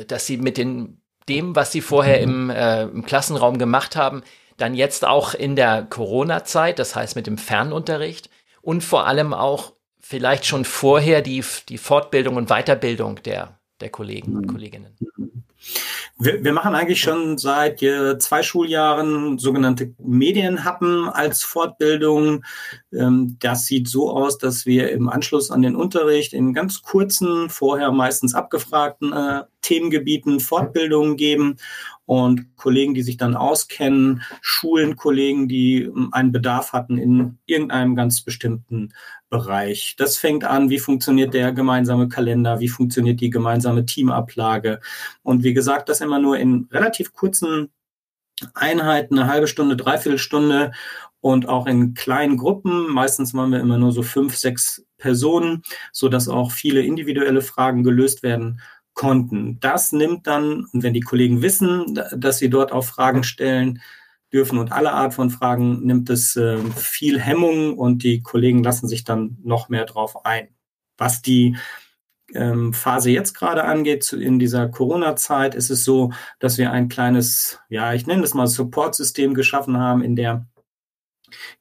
dass 0.07 0.27
sie 0.27 0.37
mit 0.37 0.59
den, 0.59 1.01
dem, 1.29 1.57
was 1.57 1.73
sie 1.73 1.81
vorher 1.81 2.21
im, 2.21 2.51
äh, 2.51 2.83
im 2.83 3.05
Klassenraum 3.07 3.59
gemacht 3.59 3.97
haben, 3.97 4.23
dann 4.57 4.75
jetzt 4.75 5.07
auch 5.07 5.35
in 5.35 5.57
der 5.57 5.83
Corona-Zeit, 5.85 6.79
das 6.79 6.95
heißt 6.95 7.17
mit 7.17 7.27
dem 7.27 7.39
Fernunterricht 7.39 8.29
und 8.61 8.83
vor 8.83 9.07
allem 9.07 9.33
auch 9.33 9.73
vielleicht 10.01 10.47
schon 10.47 10.65
vorher 10.65 11.23
die, 11.23 11.45
die 11.69 11.79
Fortbildung 11.79 12.37
und 12.37 12.49
Weiterbildung 12.49 13.23
der, 13.23 13.59
der 13.81 13.91
Kollegen 13.91 14.37
und 14.37 14.47
Kolleginnen. 14.47 14.97
Wir, 16.19 16.43
wir 16.43 16.53
machen 16.53 16.75
eigentlich 16.75 17.01
schon 17.01 17.37
seit 17.37 17.83
äh, 17.83 18.19
zwei 18.19 18.43
Schuljahren 18.43 19.39
sogenannte 19.39 19.95
Medienhappen 19.99 21.09
als 21.09 21.45
Fortbildung. 21.45 22.45
Ähm, 22.93 23.37
das 23.39 23.67
sieht 23.67 23.89
so 23.89 24.11
aus, 24.11 24.39
dass 24.39 24.65
wir 24.65 24.91
im 24.93 25.09
Anschluss 25.09 25.51
an 25.51 25.63
den 25.63 25.77
Unterricht 25.77 26.33
in 26.33 26.55
ganz 26.55 26.83
kurzen, 26.83 27.51
vorher 27.51 27.93
meistens 27.93 28.35
abgefragten 28.35 29.13
äh, 29.13 29.43
Themengebieten 29.67 30.39
Fortbildungen 30.39 31.17
geben 31.17 31.57
und 32.05 32.57
Kollegen, 32.57 32.95
die 32.95 33.03
sich 33.03 33.17
dann 33.17 33.35
auskennen, 33.35 34.23
Schulen, 34.41 34.95
Kollegen, 34.95 35.49
die 35.49 35.83
ähm, 35.83 36.11
einen 36.13 36.31
Bedarf 36.31 36.73
hatten 36.73 36.99
in 36.99 37.39
irgendeinem 37.47 37.97
ganz 37.97 38.23
bestimmten 38.23 38.93
Bereich. 39.29 39.97
Das 39.99 40.17
fängt 40.17 40.45
an, 40.45 40.71
wie 40.71 40.79
funktioniert 40.79 41.35
der 41.35 41.51
gemeinsame 41.51 42.09
Kalender, 42.09 42.61
wie 42.61 42.69
funktioniert 42.69 43.21
die 43.21 43.31
gemeinsame 43.31 43.85
Teamablage. 43.85 44.79
Und 45.25 45.43
wie 45.43 45.53
gesagt, 45.57 45.89
das 45.89 46.01
immer 46.01 46.21
nur 46.21 46.39
in 46.39 46.69
relativ 46.71 47.13
kurzen 47.13 47.73
Einheiten, 48.55 49.19
eine 49.19 49.29
halbe 49.29 49.49
Stunde, 49.49 49.77
dreiviertel 49.77 50.19
Stunde 50.19 50.73
und 51.21 51.49
auch 51.49 51.67
in 51.67 51.95
kleinen 51.95 52.37
Gruppen. 52.37 52.93
Meistens 52.93 53.35
waren 53.35 53.51
wir 53.51 53.61
immer 53.61 53.79
nur 53.79 53.91
so 53.91 54.03
fünf, 54.03 54.37
sechs 54.37 54.85
Personen, 54.99 55.63
so 55.91 56.09
dass 56.09 56.29
auch 56.29 56.53
viele 56.53 56.83
individuelle 56.83 57.41
Fragen 57.41 57.83
gelöst 57.83 58.23
werden 58.23 58.61
konnten. 58.93 59.59
Das 59.61 59.93
nimmt 59.93 60.27
dann, 60.27 60.67
und 60.73 60.83
wenn 60.83 60.95
die 60.95 61.01
Kollegen 61.01 61.43
wissen, 61.43 61.99
dass 62.15 62.39
sie 62.39 62.51
dort 62.51 62.71
auch 62.71 62.85
Fragen 62.85 63.25
stellen 63.25 63.81
dürfen 64.33 64.59
und 64.59 64.73
alle 64.73 64.93
Art 64.93 65.15
von 65.15 65.31
Fragen, 65.31 65.85
nimmt 65.87 66.11
es 66.11 66.37
äh, 66.37 66.59
viel 66.77 67.19
Hemmung 67.19 67.79
und 67.79 68.03
die 68.03 68.23
Kollegen 68.23 68.63
lassen 68.63 68.89
sich 68.89 69.05
dann 69.05 69.39
noch 69.43 69.71
mehr 69.71 69.87
drauf 69.87 70.27
ein. 70.27 70.49
Was 70.99 71.23
die 71.23 71.57
ähm, 72.35 72.73
Phase 72.73 73.11
jetzt 73.11 73.35
gerade 73.35 73.65
angeht, 73.65 74.13
in 74.13 74.39
dieser 74.39 74.69
Corona-Zeit, 74.69 75.55
ist 75.55 75.71
es 75.71 75.85
so, 75.85 76.13
dass 76.39 76.59
wir 76.59 76.73
ein 76.73 76.89
kleines, 76.89 77.61
ja, 77.69 77.95
ich 77.95 78.07
nenne 78.07 78.23
das 78.23 78.35
mal 78.35 78.47
Support-System 78.47 79.35
geschaffen 79.35 79.79
haben, 79.79 80.03
in 80.03 80.17
der 80.17 80.47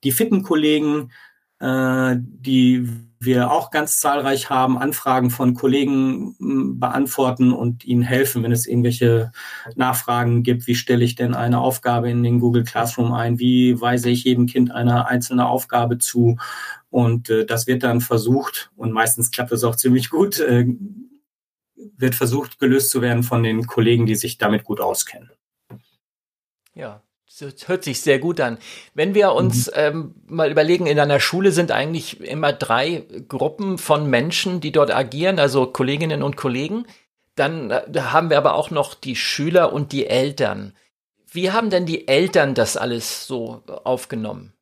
die 0.04 0.12
fitten 0.12 0.44
Kollegen, 0.44 1.12
äh, 1.60 2.16
die 2.20 2.90
wir 3.20 3.52
auch 3.52 3.72
ganz 3.72 4.00
zahlreich 4.00 4.50
haben, 4.50 4.78
Anfragen 4.78 5.30
von 5.30 5.56
Kollegen 5.56 6.36
beantworten 6.80 7.52
und 7.52 7.84
ihnen 7.86 8.04
helfen, 8.04 8.44
wenn 8.44 8.52
es 8.52 8.68
irgendwelche 8.68 9.32
Nachfragen 9.76 10.44
gibt. 10.44 10.68
Wie 10.68 10.76
stelle 10.76 11.04
ich 11.04 11.16
denn 11.16 11.34
eine 11.34 11.60
Aufgabe 11.60 12.10
in 12.10 12.24
den 12.24 12.40
Google 12.40 12.64
Classroom 12.64 13.14
ein? 13.14 13.40
Wie 13.40 13.80
weise 13.82 14.10
ich 14.10 14.24
jedem 14.24 14.46
Kind 14.46 14.72
eine 14.72 15.08
einzelne 15.08 15.48
Aufgabe 15.48 15.98
zu? 15.98 16.38
Und 16.90 17.30
äh, 17.30 17.46
das 17.46 17.68
wird 17.68 17.84
dann 17.84 18.02
versucht, 18.02 18.72
und 18.76 18.92
meistens 18.92 19.32
klappt 19.32 19.52
es 19.52 19.64
auch 19.64 19.76
ziemlich 19.76 20.10
gut, 20.10 20.40
äh, 20.40 20.68
wird 21.98 22.16
versucht, 22.16 22.60
gelöst 22.60 22.92
zu 22.92 23.02
werden 23.02 23.24
von 23.24 23.44
den 23.44 23.66
Kollegen, 23.68 24.06
die 24.06 24.16
sich 24.16 24.38
damit 24.38 24.64
gut 24.64 24.80
auskennen. 24.80 25.32
Ja, 26.74 27.02
das 27.40 27.68
hört 27.68 27.84
sich 27.84 28.02
sehr 28.02 28.20
gut 28.20 28.40
an. 28.40 28.58
Wenn 28.94 29.14
wir 29.14 29.34
uns 29.34 29.68
mhm. 29.68 29.74
ähm, 29.76 30.16
mal 30.28 30.52
überlegen, 30.52 30.86
in 30.86 31.00
einer 31.00 31.20
Schule 31.20 31.52
sind 31.52 31.72
eigentlich 31.72 32.22
immer 32.22 32.54
drei 32.54 33.06
Gruppen 33.28 33.78
von 33.78 34.10
Menschen, 34.10 34.62
die 34.62 34.72
dort 34.72 34.92
agieren, 34.92 35.40
also 35.40 35.66
Kolleginnen 35.68 36.24
und 36.24 36.38
Kollegen. 36.38 36.86
Dann 37.36 37.72
äh, 37.72 37.84
haben 38.00 38.30
wir 38.30 38.38
aber 38.38 38.56
auch 38.56 38.72
noch 38.72 38.94
die 38.94 39.16
Schüler 39.16 39.74
und 39.74 39.92
die 39.92 40.08
Eltern. 40.08 40.74
Wie 41.30 41.52
haben 41.52 41.70
denn 41.70 41.86
die 41.86 42.08
Eltern 42.08 42.54
das 42.54 42.78
alles 42.78 43.28
so 43.28 43.64
aufgenommen? 43.66 44.54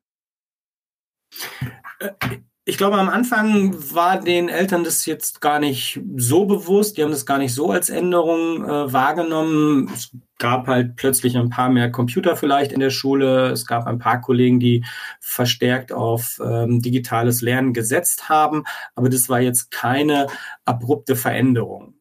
Ich 2.66 2.78
glaube, 2.78 2.96
am 2.96 3.10
Anfang 3.10 3.74
war 3.92 4.20
den 4.20 4.48
Eltern 4.48 4.84
das 4.84 5.04
jetzt 5.04 5.42
gar 5.42 5.58
nicht 5.60 6.00
so 6.16 6.46
bewusst. 6.46 6.96
Die 6.96 7.02
haben 7.02 7.10
das 7.10 7.26
gar 7.26 7.36
nicht 7.36 7.52
so 7.52 7.70
als 7.70 7.90
Änderung 7.90 8.64
äh, 8.64 8.90
wahrgenommen. 8.90 9.90
Es 9.92 10.16
gab 10.38 10.66
halt 10.66 10.96
plötzlich 10.96 11.36
ein 11.36 11.50
paar 11.50 11.68
mehr 11.68 11.92
Computer 11.92 12.36
vielleicht 12.36 12.72
in 12.72 12.80
der 12.80 12.88
Schule. 12.88 13.50
Es 13.50 13.66
gab 13.66 13.86
ein 13.86 13.98
paar 13.98 14.22
Kollegen, 14.22 14.60
die 14.60 14.82
verstärkt 15.20 15.92
auf 15.92 16.40
ähm, 16.42 16.80
digitales 16.80 17.42
Lernen 17.42 17.74
gesetzt 17.74 18.30
haben. 18.30 18.64
Aber 18.94 19.10
das 19.10 19.28
war 19.28 19.40
jetzt 19.40 19.70
keine 19.70 20.28
abrupte 20.64 21.16
Veränderung. 21.16 21.94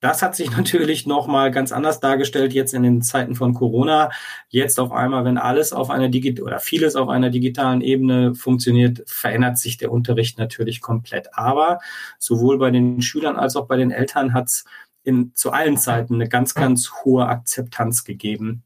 Das 0.00 0.22
hat 0.22 0.36
sich 0.36 0.50
natürlich 0.56 1.06
nochmal 1.06 1.50
ganz 1.50 1.72
anders 1.72 2.00
dargestellt 2.00 2.52
jetzt 2.52 2.74
in 2.74 2.82
den 2.82 3.02
Zeiten 3.02 3.34
von 3.34 3.54
Corona. 3.54 4.10
Jetzt 4.48 4.78
auf 4.80 4.92
einmal, 4.92 5.24
wenn 5.24 5.38
alles 5.38 5.72
auf 5.72 5.90
einer 5.90 6.08
digit 6.08 6.40
oder 6.40 6.60
vieles 6.60 6.96
auf 6.96 7.08
einer 7.08 7.30
digitalen 7.30 7.80
Ebene 7.80 8.34
funktioniert, 8.34 9.02
verändert 9.06 9.58
sich 9.58 9.76
der 9.76 9.92
Unterricht 9.92 10.38
natürlich 10.38 10.80
komplett. 10.80 11.34
Aber 11.34 11.78
sowohl 12.18 12.58
bei 12.58 12.70
den 12.70 13.02
Schülern 13.02 13.36
als 13.36 13.56
auch 13.56 13.66
bei 13.66 13.76
den 13.76 13.90
Eltern 13.90 14.32
hat 14.34 14.46
es 14.46 14.64
zu 15.34 15.52
allen 15.52 15.78
Zeiten 15.78 16.14
eine 16.14 16.28
ganz, 16.28 16.54
ganz 16.54 16.92
hohe 17.02 17.26
Akzeptanz 17.26 18.04
gegeben. 18.04 18.62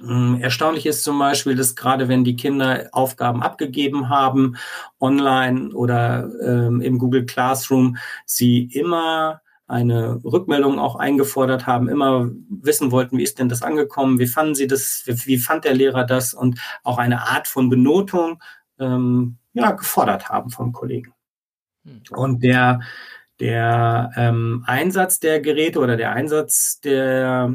Hm, 0.00 0.40
erstaunlich 0.40 0.86
ist 0.86 1.04
zum 1.04 1.18
Beispiel, 1.18 1.54
dass 1.54 1.76
gerade 1.76 2.08
wenn 2.08 2.24
die 2.24 2.34
Kinder 2.34 2.88
Aufgaben 2.92 3.42
abgegeben 3.42 4.08
haben, 4.08 4.56
online 4.98 5.72
oder 5.74 6.28
ähm, 6.42 6.80
im 6.80 6.98
Google 6.98 7.26
Classroom, 7.26 7.98
sie 8.24 8.64
immer 8.64 9.42
eine 9.70 10.20
Rückmeldung 10.24 10.78
auch 10.78 10.96
eingefordert 10.96 11.66
haben, 11.66 11.88
immer 11.88 12.28
wissen 12.48 12.90
wollten, 12.90 13.18
wie 13.18 13.22
ist 13.22 13.38
denn 13.38 13.48
das 13.48 13.62
angekommen, 13.62 14.18
wie 14.18 14.26
fanden 14.26 14.56
Sie 14.56 14.66
das, 14.66 15.02
wie, 15.06 15.26
wie 15.26 15.38
fand 15.38 15.64
der 15.64 15.74
Lehrer 15.74 16.04
das 16.04 16.34
und 16.34 16.60
auch 16.82 16.98
eine 16.98 17.22
Art 17.28 17.46
von 17.46 17.70
Benotung 17.70 18.42
ähm, 18.80 19.38
ja, 19.52 19.70
gefordert 19.70 20.28
haben 20.28 20.50
vom 20.50 20.72
Kollegen. 20.72 21.14
Hm. 21.84 22.02
Und 22.10 22.42
der, 22.42 22.80
der 23.38 24.10
ähm, 24.16 24.64
Einsatz 24.66 25.20
der 25.20 25.40
Geräte 25.40 25.78
oder 25.78 25.96
der 25.96 26.12
Einsatz 26.12 26.80
der 26.80 27.54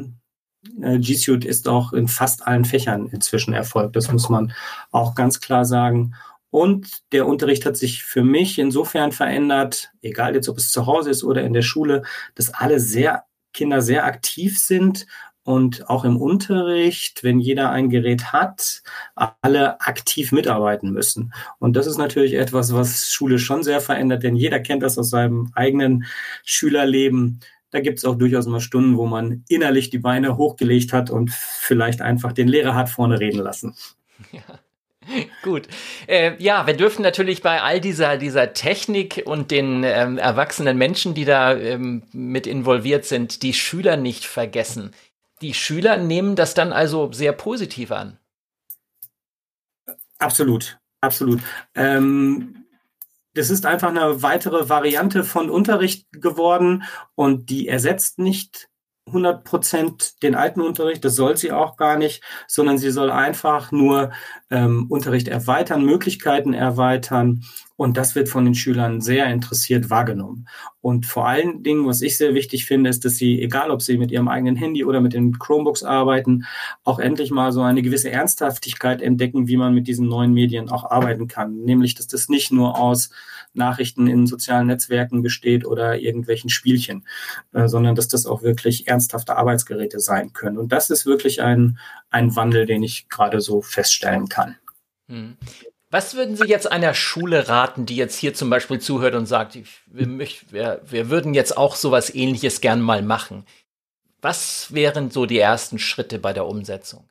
äh, 0.80 0.98
G 0.98 1.14
Suite 1.14 1.44
ist 1.44 1.68
auch 1.68 1.92
in 1.92 2.08
fast 2.08 2.46
allen 2.46 2.64
Fächern 2.64 3.08
inzwischen 3.08 3.52
erfolgt. 3.52 3.94
Das 3.94 4.10
muss 4.10 4.30
man 4.30 4.52
auch 4.90 5.14
ganz 5.14 5.40
klar 5.40 5.66
sagen. 5.66 6.14
Und 6.56 7.12
der 7.12 7.26
Unterricht 7.26 7.66
hat 7.66 7.76
sich 7.76 8.02
für 8.02 8.22
mich 8.24 8.58
insofern 8.58 9.12
verändert, 9.12 9.90
egal 10.00 10.34
jetzt, 10.34 10.48
ob 10.48 10.56
es 10.56 10.72
zu 10.72 10.86
Hause 10.86 11.10
ist 11.10 11.22
oder 11.22 11.42
in 11.42 11.52
der 11.52 11.60
Schule, 11.60 12.02
dass 12.34 12.48
alle 12.54 12.80
sehr, 12.80 13.24
Kinder 13.52 13.82
sehr 13.82 14.06
aktiv 14.06 14.58
sind 14.58 15.06
und 15.42 15.90
auch 15.90 16.06
im 16.06 16.16
Unterricht, 16.16 17.22
wenn 17.22 17.40
jeder 17.40 17.72
ein 17.72 17.90
Gerät 17.90 18.32
hat, 18.32 18.82
alle 19.42 19.82
aktiv 19.82 20.32
mitarbeiten 20.32 20.92
müssen. 20.92 21.34
Und 21.58 21.76
das 21.76 21.86
ist 21.86 21.98
natürlich 21.98 22.32
etwas, 22.32 22.72
was 22.72 23.10
Schule 23.10 23.38
schon 23.38 23.62
sehr 23.62 23.82
verändert, 23.82 24.22
denn 24.22 24.34
jeder 24.34 24.58
kennt 24.58 24.82
das 24.82 24.96
aus 24.96 25.10
seinem 25.10 25.52
eigenen 25.54 26.06
Schülerleben. 26.42 27.40
Da 27.68 27.80
gibt 27.80 27.98
es 27.98 28.06
auch 28.06 28.14
durchaus 28.14 28.46
mal 28.46 28.60
Stunden, 28.60 28.96
wo 28.96 29.04
man 29.04 29.44
innerlich 29.46 29.90
die 29.90 29.98
Beine 29.98 30.38
hochgelegt 30.38 30.94
hat 30.94 31.10
und 31.10 31.30
vielleicht 31.32 32.00
einfach 32.00 32.32
den 32.32 32.48
Lehrer 32.48 32.74
hat 32.74 32.88
vorne 32.88 33.20
reden 33.20 33.40
lassen. 33.40 33.76
Ja. 34.32 34.40
Gut. 35.42 35.68
Äh, 36.06 36.42
ja, 36.42 36.66
wir 36.66 36.76
dürfen 36.76 37.02
natürlich 37.02 37.42
bei 37.42 37.62
all 37.62 37.80
dieser, 37.80 38.16
dieser 38.16 38.52
Technik 38.52 39.22
und 39.24 39.50
den 39.50 39.84
ähm, 39.84 40.18
erwachsenen 40.18 40.76
Menschen, 40.78 41.14
die 41.14 41.24
da 41.24 41.54
ähm, 41.54 42.02
mit 42.12 42.46
involviert 42.46 43.04
sind, 43.04 43.42
die 43.42 43.54
Schüler 43.54 43.96
nicht 43.96 44.24
vergessen. 44.24 44.92
Die 45.42 45.54
Schüler 45.54 45.96
nehmen 45.96 46.34
das 46.34 46.54
dann 46.54 46.72
also 46.72 47.12
sehr 47.12 47.32
positiv 47.32 47.92
an. 47.92 48.18
Absolut, 50.18 50.78
absolut. 51.00 51.40
Ähm, 51.74 52.64
das 53.34 53.50
ist 53.50 53.66
einfach 53.66 53.90
eine 53.90 54.22
weitere 54.22 54.70
Variante 54.70 55.22
von 55.22 55.50
Unterricht 55.50 56.06
geworden 56.10 56.84
und 57.14 57.50
die 57.50 57.68
ersetzt 57.68 58.18
nicht 58.18 58.70
100 59.08 59.44
Prozent 59.44 60.22
den 60.22 60.34
alten 60.34 60.60
Unterricht, 60.60 61.04
das 61.04 61.14
soll 61.14 61.36
sie 61.36 61.52
auch 61.52 61.76
gar 61.76 61.96
nicht, 61.96 62.22
sondern 62.48 62.78
sie 62.78 62.90
soll 62.90 63.10
einfach 63.10 63.70
nur 63.70 64.10
ähm, 64.50 64.86
Unterricht 64.88 65.28
erweitern, 65.28 65.84
Möglichkeiten 65.84 66.54
erweitern 66.54 67.42
und 67.76 67.96
das 67.98 68.14
wird 68.14 68.28
von 68.28 68.44
den 68.44 68.54
Schülern 68.54 69.00
sehr 69.00 69.26
interessiert 69.26 69.90
wahrgenommen. 69.90 70.48
Und 70.80 71.04
vor 71.04 71.26
allen 71.26 71.62
Dingen, 71.62 71.86
was 71.86 72.00
ich 72.00 72.16
sehr 72.16 72.32
wichtig 72.32 72.64
finde, 72.64 72.88
ist, 72.88 73.04
dass 73.04 73.16
sie, 73.16 73.42
egal 73.42 73.70
ob 73.70 73.82
sie 73.82 73.98
mit 73.98 74.10
ihrem 74.10 74.28
eigenen 74.28 74.56
Handy 74.56 74.84
oder 74.84 75.00
mit 75.00 75.12
den 75.12 75.38
Chromebooks 75.38 75.82
arbeiten, 75.82 76.44
auch 76.84 76.98
endlich 76.98 77.30
mal 77.30 77.52
so 77.52 77.60
eine 77.60 77.82
gewisse 77.82 78.10
Ernsthaftigkeit 78.10 79.02
entdecken, 79.02 79.46
wie 79.46 79.58
man 79.58 79.74
mit 79.74 79.88
diesen 79.88 80.08
neuen 80.08 80.32
Medien 80.32 80.70
auch 80.70 80.90
arbeiten 80.90 81.28
kann. 81.28 81.64
Nämlich, 81.64 81.94
dass 81.94 82.06
das 82.06 82.28
nicht 82.28 82.50
nur 82.50 82.78
aus 82.78 83.10
Nachrichten 83.52 84.06
in 84.06 84.26
sozialen 84.26 84.68
Netzwerken 84.68 85.22
besteht 85.22 85.66
oder 85.66 85.98
irgendwelchen 85.98 86.50
Spielchen, 86.50 87.04
äh, 87.52 87.68
sondern 87.68 87.94
dass 87.94 88.08
das 88.08 88.26
auch 88.26 88.42
wirklich 88.42 88.86
ernsthafte 88.86 89.36
Arbeitsgeräte 89.36 90.00
sein 90.00 90.32
können. 90.32 90.56
Und 90.56 90.72
das 90.72 90.88
ist 90.90 91.04
wirklich 91.04 91.42
ein, 91.42 91.78
ein 92.16 92.34
Wandel, 92.34 92.66
den 92.66 92.82
ich 92.82 93.08
gerade 93.08 93.40
so 93.40 93.60
feststellen 93.60 94.28
kann. 94.28 94.56
Hm. 95.08 95.36
Was 95.90 96.14
würden 96.14 96.36
Sie 96.36 96.46
jetzt 96.46 96.70
einer 96.70 96.94
Schule 96.94 97.48
raten, 97.48 97.86
die 97.86 97.96
jetzt 97.96 98.16
hier 98.16 98.34
zum 98.34 98.50
Beispiel 98.50 98.80
zuhört 98.80 99.14
und 99.14 99.26
sagt, 99.26 99.56
wir, 99.86 100.18
wir, 100.50 100.80
wir 100.84 101.10
würden 101.10 101.32
jetzt 101.32 101.56
auch 101.56 101.76
sowas 101.76 102.12
ähnliches 102.12 102.60
gern 102.60 102.80
mal 102.80 103.02
machen? 103.02 103.46
Was 104.20 104.74
wären 104.74 105.10
so 105.10 105.26
die 105.26 105.38
ersten 105.38 105.78
Schritte 105.78 106.18
bei 106.18 106.32
der 106.32 106.46
Umsetzung? 106.46 107.08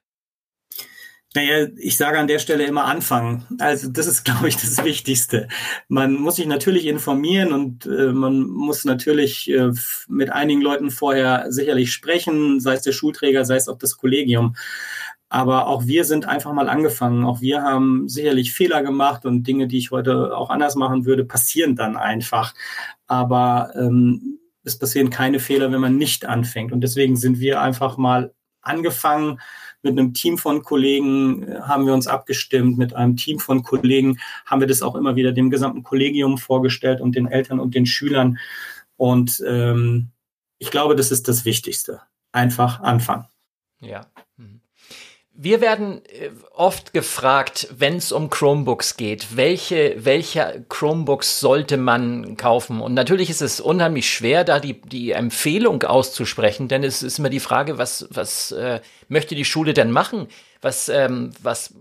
Naja, 1.36 1.68
ich 1.78 1.98
sage 1.98 2.18
an 2.18 2.28
der 2.28 2.40
Stelle 2.40 2.66
immer 2.66 2.86
anfangen. 2.86 3.46
Also 3.60 3.90
das 3.90 4.08
ist, 4.08 4.24
glaube 4.26 4.48
ich, 4.48 4.56
das 4.56 4.84
Wichtigste. 4.84 5.50
Man 5.90 6.14
muss 6.14 6.38
sich 6.38 6.48
natürlich 6.48 6.86
informieren 6.86 7.52
und 7.52 7.86
äh, 7.86 8.14
man 8.14 8.48
muss 8.48 8.86
natürlich 8.86 9.50
äh, 9.52 9.72
mit 10.08 10.32
einigen 10.32 10.62
Leuten 10.62 10.92
vorher 10.92 11.52
sicherlich 11.52 11.92
sprechen, 11.92 12.62
sei 12.62 12.76
es 12.76 12.84
der 12.84 12.94
Schulträger, 12.94 13.44
sei 13.44 13.58
es 13.58 13.68
auch 13.68 13.78
das 13.78 13.98
Kollegium. 13.98 14.56
Aber 15.28 15.68
auch 15.68 15.86
wir 15.86 16.06
sind 16.06 16.26
einfach 16.26 16.54
mal 16.54 16.70
angefangen. 16.70 17.26
Auch 17.26 17.42
wir 17.42 17.62
haben 17.62 18.08
sicherlich 18.08 18.54
Fehler 18.54 18.82
gemacht 18.82 19.26
und 19.26 19.44
Dinge, 19.44 19.68
die 19.68 19.80
ich 19.80 19.92
heute 19.92 20.38
auch 20.38 20.50
anders 20.50 20.76
machen 20.76 21.06
würde, 21.06 21.26
passieren 21.26 21.76
dann 21.76 21.98
einfach. 21.98 22.54
Aber 23.08 23.74
ähm, 23.76 24.40
es 24.64 24.80
passieren 24.80 25.10
keine 25.10 25.40
Fehler, 25.40 25.72
wenn 25.74 25.82
man 25.82 25.98
nicht 25.98 26.26
anfängt. 26.26 26.72
Und 26.72 26.80
deswegen 26.82 27.18
sind 27.18 27.40
wir 27.40 27.60
einfach 27.60 27.98
mal 27.98 28.34
angefangen 28.62 29.40
mit 29.86 29.98
einem 29.98 30.14
Team 30.14 30.38
von 30.38 30.64
Kollegen, 30.64 31.44
äh, 31.44 31.62
haben 31.62 31.86
wir 31.86 31.94
uns 31.94 32.08
abgestimmt. 32.08 32.78
Mit 32.78 32.94
einem 32.94 33.16
Team 33.16 33.40
von 33.40 33.64
Kollegen 33.64 34.20
haben 34.46 34.60
wir 34.60 34.68
das 34.68 34.82
auch 34.82 34.96
immer 34.96 35.16
wieder 35.16 35.32
dem 35.32 35.50
gesamten 35.50 35.84
Kollegium 35.84 36.38
vorgestellt 36.38 37.00
und 37.00 37.16
den 37.16 37.28
Eltern 37.28 37.60
und 37.60 37.74
den 37.74 37.86
Schülern. 37.86 38.38
Und 38.98 39.42
ähm, 39.48 40.10
ich 40.58 40.72
glaube, 40.72 40.96
das 40.96 41.12
ist 41.12 41.28
das 41.28 41.46
Wichtigste. 41.46 42.02
Einfach 42.32 42.82
anfangen. 42.82 43.28
Ja. 43.80 44.08
Wir 45.38 45.60
werden 45.60 46.02
äh, 46.06 46.30
oft 46.54 46.94
gefragt, 46.94 47.68
wenn 47.78 47.98
es 47.98 48.14
um 48.14 48.30
Chromebooks 48.30 48.96
geht, 48.96 49.36
welche, 49.36 50.06
welche 50.06 50.66
Chromebooks 50.70 51.42
sollte 51.42 51.76
man 51.76 52.38
kaufen? 52.38 52.80
Und 52.80 52.94
natürlich 52.94 53.30
ist 53.30 53.42
es 53.42 53.60
unheimlich 53.60 54.10
schwer, 54.10 54.46
da 54.46 54.62
die, 54.62 54.82
die 54.82 55.12
Empfehlung 55.12 55.84
auszusprechen, 55.84 56.70
denn 56.70 56.86
es 56.86 57.04
ist 57.04 57.20
immer 57.20 57.30
die 57.30 57.42
Frage, 57.42 57.78
was, 57.78 58.08
was 58.12 58.54
äh, 58.54 58.80
möchte 59.10 59.36
die 59.36 59.44
Schule 59.44 59.74
denn 59.74 59.92
machen? 59.92 60.28
Was, 60.62 60.88
ähm, 60.88 61.32
was, 61.42 61.74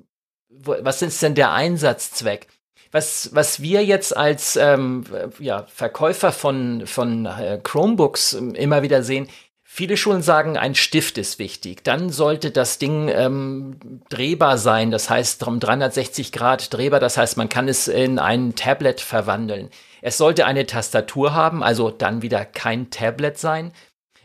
was 0.48 1.02
ist 1.02 1.22
denn 1.22 1.36
der 1.36 1.52
Einsatzzweck? 1.52 2.48
Was, 2.90 3.30
was 3.34 3.62
wir 3.62 3.84
jetzt 3.84 4.16
als 4.16 4.56
ähm, 4.56 5.04
ja, 5.38 5.66
Verkäufer 5.66 6.32
von, 6.32 6.86
von 6.86 7.26
äh, 7.26 7.60
Chromebooks 7.62 8.32
immer 8.34 8.82
wieder 8.82 9.02
sehen, 9.04 9.28
Viele 9.76 9.96
Schulen 9.96 10.22
sagen, 10.22 10.56
ein 10.56 10.76
Stift 10.76 11.18
ist 11.18 11.40
wichtig. 11.40 11.82
Dann 11.82 12.10
sollte 12.10 12.52
das 12.52 12.78
Ding 12.78 13.08
ähm, 13.08 13.76
drehbar 14.08 14.56
sein, 14.56 14.92
das 14.92 15.10
heißt 15.10 15.44
um 15.48 15.58
360 15.58 16.30
Grad 16.30 16.72
drehbar, 16.72 17.00
das 17.00 17.16
heißt 17.16 17.36
man 17.36 17.48
kann 17.48 17.66
es 17.66 17.88
in 17.88 18.20
ein 18.20 18.54
Tablet 18.54 19.00
verwandeln. 19.00 19.70
Es 20.00 20.16
sollte 20.16 20.46
eine 20.46 20.66
Tastatur 20.66 21.34
haben, 21.34 21.64
also 21.64 21.90
dann 21.90 22.22
wieder 22.22 22.44
kein 22.44 22.90
Tablet 22.90 23.36
sein. 23.36 23.72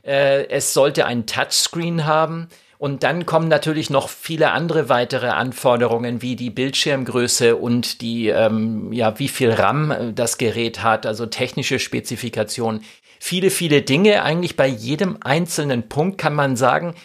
Äh, 0.03 0.45
es 0.49 0.75
sollte 0.75 1.07
ein 1.07 1.25
Touchscreen 1.25 2.05
haben. 2.05 2.49
Und 2.77 3.01
dann 3.01 3.25
kommen 3.25 3.47
natürlich 3.47 3.89
noch 3.89 4.07
viele 4.07 4.51
andere 4.51 4.87
weitere 4.87 5.29
Anforderungen, 5.29 6.21
wie 6.21 6.35
die 6.35 6.51
Bildschirmgröße 6.51 7.55
und 7.55 8.01
die, 8.01 8.27
ähm, 8.27 8.93
ja, 8.93 9.17
wie 9.17 9.27
viel 9.27 9.51
RAM 9.51 10.13
das 10.13 10.37
Gerät 10.37 10.83
hat, 10.83 11.07
also 11.07 11.25
technische 11.25 11.79
Spezifikationen 11.79 12.83
viele, 13.19 13.49
viele 13.51 13.81
Dinge. 13.81 14.23
Eigentlich 14.23 14.55
bei 14.55 14.67
jedem 14.67 15.17
einzelnen 15.21 15.87
Punkt 15.87 16.17
kann 16.17 16.33
man 16.33 16.55
sagen, 16.55 16.95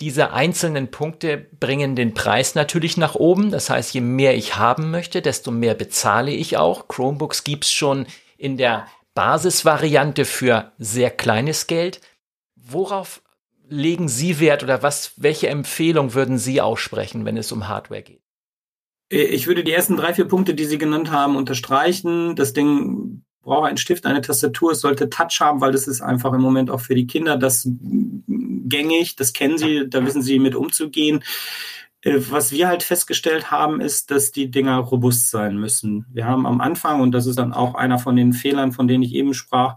diese 0.00 0.32
einzelnen 0.32 0.90
Punkte 0.90 1.36
bringen 1.60 1.94
den 1.96 2.14
Preis 2.14 2.54
natürlich 2.54 2.96
nach 2.96 3.14
oben. 3.14 3.50
Das 3.50 3.70
heißt, 3.70 3.94
je 3.94 4.00
mehr 4.00 4.36
ich 4.36 4.56
haben 4.56 4.90
möchte, 4.90 5.22
desto 5.22 5.50
mehr 5.50 5.74
bezahle 5.74 6.32
ich 6.32 6.56
auch. 6.56 6.88
Chromebooks 6.88 7.44
gibt's 7.44 7.72
schon 7.72 8.06
in 8.36 8.56
der 8.56 8.86
Basisvariante 9.14 10.24
für 10.24 10.72
sehr 10.78 11.10
kleines 11.10 11.66
Geld. 11.66 12.00
Worauf 12.56 13.22
legen 13.68 14.08
Sie 14.08 14.40
Wert 14.40 14.62
oder 14.62 14.82
was, 14.82 15.12
welche 15.16 15.48
Empfehlung 15.48 16.14
würden 16.14 16.38
Sie 16.38 16.60
aussprechen, 16.60 17.24
wenn 17.24 17.36
es 17.36 17.52
um 17.52 17.68
Hardware 17.68 18.02
geht? 18.02 18.22
Ich 19.08 19.46
würde 19.46 19.64
die 19.64 19.72
ersten 19.72 19.96
drei, 19.96 20.14
vier 20.14 20.24
Punkte, 20.24 20.54
die 20.54 20.64
Sie 20.64 20.78
genannt 20.78 21.10
haben, 21.10 21.36
unterstreichen. 21.36 22.34
Das 22.36 22.52
Ding 22.52 23.23
brauche 23.44 23.66
einen 23.66 23.76
Stift, 23.76 24.06
eine 24.06 24.20
Tastatur, 24.20 24.72
es 24.72 24.80
sollte 24.80 25.08
Touch 25.10 25.40
haben, 25.40 25.60
weil 25.60 25.72
das 25.72 25.86
ist 25.86 26.00
einfach 26.00 26.32
im 26.32 26.40
Moment 26.40 26.70
auch 26.70 26.80
für 26.80 26.94
die 26.94 27.06
Kinder 27.06 27.36
das 27.36 27.68
gängig, 27.68 29.16
das 29.16 29.32
kennen 29.32 29.58
sie, 29.58 29.88
da 29.88 30.04
wissen 30.04 30.22
sie 30.22 30.38
mit 30.38 30.54
umzugehen. 30.54 31.22
Äh, 32.00 32.20
was 32.30 32.52
wir 32.52 32.68
halt 32.68 32.82
festgestellt 32.82 33.50
haben, 33.50 33.80
ist, 33.80 34.10
dass 34.10 34.32
die 34.32 34.50
Dinger 34.50 34.78
robust 34.78 35.30
sein 35.30 35.56
müssen. 35.56 36.06
Wir 36.12 36.26
haben 36.26 36.46
am 36.46 36.60
Anfang, 36.60 37.00
und 37.00 37.12
das 37.12 37.26
ist 37.26 37.38
dann 37.38 37.52
auch 37.52 37.74
einer 37.74 37.98
von 37.98 38.16
den 38.16 38.32
Fehlern, 38.32 38.72
von 38.72 38.88
denen 38.88 39.02
ich 39.02 39.14
eben 39.14 39.34
sprach, 39.34 39.76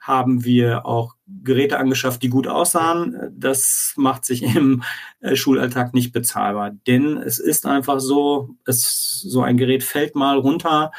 haben 0.00 0.44
wir 0.44 0.84
auch 0.84 1.14
Geräte 1.26 1.78
angeschafft, 1.78 2.22
die 2.22 2.28
gut 2.28 2.46
aussahen. 2.46 3.32
Das 3.34 3.94
macht 3.96 4.26
sich 4.26 4.42
im 4.42 4.82
äh, 5.20 5.34
Schulalltag 5.34 5.94
nicht 5.94 6.12
bezahlbar. 6.12 6.72
Denn 6.86 7.16
es 7.16 7.38
ist 7.38 7.64
einfach 7.64 8.00
so, 8.00 8.50
es, 8.66 9.20
so 9.22 9.42
ein 9.42 9.56
Gerät 9.56 9.82
fällt 9.82 10.14
mal 10.14 10.36
runter 10.36 10.92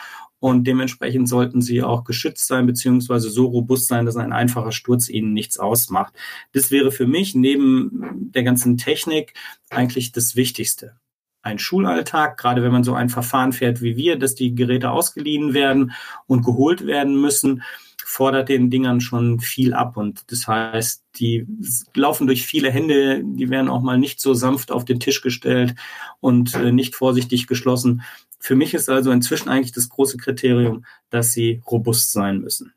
und 0.46 0.66
dementsprechend 0.66 1.28
sollten 1.28 1.60
sie 1.60 1.82
auch 1.82 2.04
geschützt 2.04 2.46
sein, 2.46 2.68
beziehungsweise 2.68 3.32
so 3.32 3.48
robust 3.48 3.88
sein, 3.88 4.06
dass 4.06 4.16
ein 4.16 4.32
einfacher 4.32 4.72
Sturz 4.72 5.10
ihnen 5.10 5.34
nichts 5.34 5.58
ausmacht. 5.58 6.14
Das 6.52 6.70
wäre 6.70 6.92
für 6.92 7.08
mich 7.08 7.34
neben 7.34 8.30
der 8.32 8.44
ganzen 8.44 8.78
Technik 8.78 9.34
eigentlich 9.72 10.12
das 10.12 10.36
Wichtigste. 10.36 10.98
Ein 11.42 11.58
Schulalltag, 11.58 12.38
gerade 12.38 12.62
wenn 12.62 12.72
man 12.72 12.84
so 12.84 12.94
ein 12.94 13.10
Verfahren 13.10 13.54
fährt 13.54 13.82
wie 13.82 13.98
wir, 13.98 14.20
dass 14.20 14.36
die 14.36 14.54
Geräte 14.54 14.92
ausgeliehen 14.92 15.56
werden 15.56 15.94
und 16.28 16.46
geholt 16.46 16.86
werden 16.86 17.20
müssen, 17.20 17.64
fordert 18.06 18.50
den 18.50 18.70
Dingern 18.70 19.02
schon 19.02 19.40
viel 19.40 19.74
ab. 19.74 19.98
Und 19.98 20.32
das 20.32 20.48
heißt, 20.48 21.04
die 21.16 21.48
laufen 21.96 22.28
durch 22.28 22.46
viele 22.46 22.70
Hände, 22.70 23.24
die 23.24 23.50
werden 23.50 23.68
auch 23.68 23.82
mal 23.82 23.98
nicht 23.98 24.22
so 24.22 24.36
sanft 24.36 24.72
auf 24.72 24.86
den 24.86 25.00
Tisch 25.00 25.24
gestellt 25.24 25.74
und 26.20 26.54
äh, 26.54 26.72
nicht 26.72 26.94
vorsichtig 26.94 27.48
geschlossen. 27.48 28.04
Für 28.46 28.56
mich 28.56 28.75
ist 28.75 28.90
also 28.90 29.10
inzwischen 29.10 29.50
eigentlich 29.50 29.72
das 29.72 29.90
große 29.90 30.18
Kriterium, 30.18 30.86
dass 31.10 31.32
sie 31.32 31.64
robust 31.66 32.12
sein 32.12 32.42
müssen. 32.42 32.75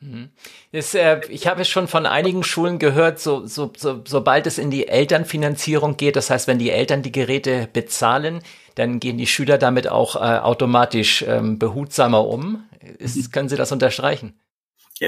Mhm. 0.00 0.30
Das, 0.72 0.94
äh, 0.94 1.20
ich 1.28 1.46
habe 1.46 1.60
es 1.60 1.68
schon 1.68 1.88
von 1.88 2.06
einigen 2.06 2.42
Schulen 2.42 2.78
gehört, 2.78 3.20
so, 3.20 3.44
so, 3.46 3.70
so, 3.76 4.00
sobald 4.06 4.46
es 4.46 4.56
in 4.56 4.70
die 4.70 4.88
Elternfinanzierung 4.88 5.98
geht, 5.98 6.16
das 6.16 6.30
heißt, 6.30 6.48
wenn 6.48 6.58
die 6.58 6.70
Eltern 6.70 7.02
die 7.02 7.12
Geräte 7.12 7.68
bezahlen, 7.70 8.40
dann 8.74 8.98
gehen 8.98 9.18
die 9.18 9.26
Schüler 9.26 9.58
damit 9.58 9.88
auch 9.88 10.16
äh, 10.16 10.38
automatisch 10.38 11.22
ähm, 11.28 11.58
behutsamer 11.58 12.26
um. 12.26 12.64
Ist, 12.98 13.16
mhm. 13.16 13.30
können 13.30 13.48
Sie 13.50 13.56
das 13.56 13.72
unterstreichen? 13.72 14.40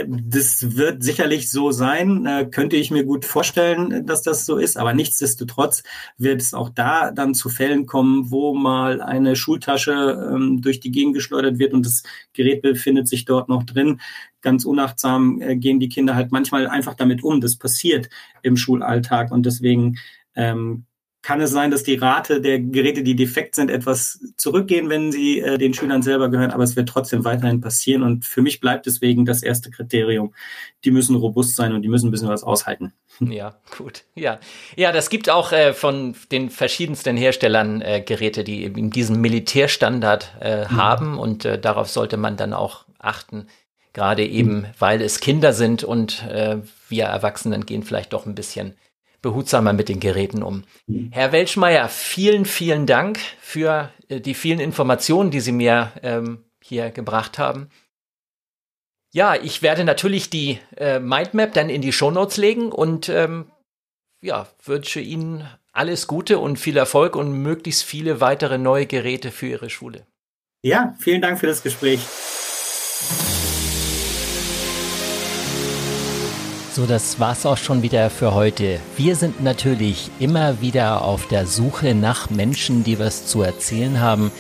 Das 0.03 0.77
wird 0.77 1.05
sicherlich 1.05 1.51
so 1.51 1.71
sein, 1.71 2.27
äh, 2.27 2.49
könnte 2.51 2.77
ich 2.77 2.91
mir 2.91 3.05
gut 3.05 3.25
vorstellen, 3.25 4.05
dass 4.07 4.23
das 4.23 4.45
so 4.45 4.57
ist, 4.57 4.77
aber 4.77 4.93
nichtsdestotrotz 4.93 5.85
wird 6.19 6.41
es 6.41 6.53
auch 6.53 6.69
da 6.69 7.13
dann 7.13 7.35
zu 7.35 7.49
Fällen 7.49 7.87
kommen, 7.87 8.31
wo 8.33 8.55
mal 8.55 9.01
eine 9.01 9.37
Schultasche 9.37 10.31
ähm, 10.33 10.61
durch 10.63 10.81
die 10.81 10.91
Gegend 10.91 11.15
geschleudert 11.15 11.59
wird 11.61 11.75
und 11.75 11.87
das 11.87 12.03
Gerät 12.33 12.63
befindet 12.63 13.07
sich 13.07 13.25
dort 13.25 13.49
noch 13.49 13.63
drin. 13.63 14.01
Ganz 14.41 14.65
unachtsam 14.65 15.41
äh, 15.41 15.55
gehen 15.57 15.79
die 15.79 15.89
Kinder 15.89 16.17
halt 16.17 16.33
manchmal 16.33 16.67
einfach 16.67 16.95
damit 16.95 17.23
um. 17.23 17.41
Das 17.41 17.57
passiert 17.57 18.09
im 18.43 18.57
Schulalltag 18.57 19.31
und 19.31 19.47
deswegen 19.47 19.99
ähm, 20.35 20.87
kann 21.25 21.41
es 21.41 21.53
sein, 21.53 21.71
dass 21.71 21.83
die 21.83 21.95
Rate 21.95 22.43
der 22.43 22.61
Geräte, 22.61 23.03
die 23.03 23.17
defekt 23.17 23.55
sind, 23.55 23.71
etwas 23.71 24.21
zurückgehen, 24.37 24.91
wenn 24.91 25.11
sie 25.11 25.41
äh, 25.41 25.57
den 25.57 25.73
Schülern 25.73 26.03
selber 26.03 26.29
gehören, 26.29 26.51
aber 26.51 26.65
es 26.65 26.77
wird 26.77 26.87
trotzdem 26.87 27.25
weiterhin 27.25 27.63
passieren. 27.63 28.03
Und 28.03 28.27
für 28.27 28.43
mich 28.43 28.61
bleibt 28.61 28.85
deswegen 28.85 29.25
das 29.25 29.43
erste 29.43 29.71
Kriterium. 29.71 30.35
Die 30.85 30.91
müssen 30.91 31.17
robust 31.17 31.57
sein 31.57 31.73
und 31.73 31.81
die 31.81 31.89
müssen 31.89 32.09
ein 32.09 32.11
bisschen 32.11 32.29
was 32.29 32.45
aushalten. 32.45 32.93
Ja, 33.21 33.57
gut. 33.79 34.05
Ja, 34.15 34.39
ja, 34.77 34.93
das 34.93 35.09
gibt 35.09 35.31
auch 35.31 35.53
äh, 35.53 35.73
von 35.73 36.15
den 36.31 36.51
verschiedensten 36.51 37.17
Herstellern 37.17 37.81
äh, 37.81 38.03
Geräte, 38.03 38.45
die 38.45 38.65
eben 38.65 38.91
diesen 38.91 39.21
Militärstandard 39.23 40.33
äh, 40.41 40.65
mhm. 40.65 40.77
haben 40.77 41.19
und 41.19 41.47
äh, 41.47 41.59
darauf 41.59 41.89
sollte 41.89 42.19
man 42.19 42.37
dann 42.37 42.53
auch 42.53 42.85
achten. 42.99 43.47
Gerade 43.95 44.27
eben, 44.27 44.57
mhm. 44.57 44.67
weil 44.79 45.01
es 45.01 45.21
Kinder 45.21 45.55
sind 45.55 45.85
und 45.85 46.23
äh, 46.25 46.59
wir 46.91 47.05
Erwachsenen 47.05 47.65
gehen 47.65 47.83
vielleicht 47.83 48.13
doch 48.13 48.27
ein 48.27 48.35
bisschen 48.35 48.75
behutsamer 49.25 49.73
mit 49.73 49.89
den 49.89 50.01
Geräten 50.01 50.43
um. 50.43 50.65
Mhm. 50.87 51.11
Herr 51.11 51.33
Welschmeier, 51.33 51.89
vielen, 51.89 52.45
vielen 52.45 52.87
Dank 52.87 53.19
für 53.41 53.91
äh, 54.09 54.21
die 54.21 54.35
vielen 54.35 54.61
Informationen, 54.61 55.31
die 55.31 55.41
Sie 55.41 55.51
mir 55.51 55.93
ähm, 56.03 56.45
hier 56.63 56.91
gebracht 56.91 57.39
haben. 57.39 57.71
Ja, 59.13 59.35
ich 59.35 59.63
werde 59.63 59.85
natürlich 59.85 60.29
die 60.29 60.59
äh, 60.77 61.01
Mindmap 61.01 61.55
dann 61.55 61.71
in 61.71 61.81
die 61.81 61.93
Shownotes 61.93 62.37
legen 62.37 62.71
und 62.71 63.09
ähm, 63.09 63.51
ja, 64.21 64.47
wünsche 64.63 65.01
Ihnen 65.01 65.49
alles 65.73 66.07
Gute 66.07 66.39
und 66.39 66.59
viel 66.59 66.77
Erfolg 66.77 67.17
und 67.17 67.33
möglichst 67.33 67.83
viele 67.83 68.21
weitere 68.21 68.59
neue 68.59 68.87
Geräte 68.87 69.31
für 69.31 69.47
Ihre 69.47 69.71
Schule. 69.71 70.07
Ja, 70.63 70.95
vielen 70.99 71.23
Dank 71.23 71.39
für 71.41 71.47
das 71.47 71.63
Gespräch. 71.63 72.01
So, 76.75 76.87
das 76.87 77.21
war's 77.21 77.47
auch 77.47 77.57
schon 77.57 77.83
wieder 77.83 78.11
für 78.11 78.35
heute. 78.35 78.81
Wir 78.97 79.15
sind 79.15 79.41
natürlich 79.41 80.11
immer 80.19 80.61
wieder 80.61 81.03
auf 81.03 81.29
der 81.29 81.47
Suche 81.47 81.95
nach 81.95 82.31
Menschen, 82.31 82.83
die 82.83 82.99
was 82.99 83.29
zu 83.29 83.43
erzählen 83.43 84.01
haben. 84.01 84.33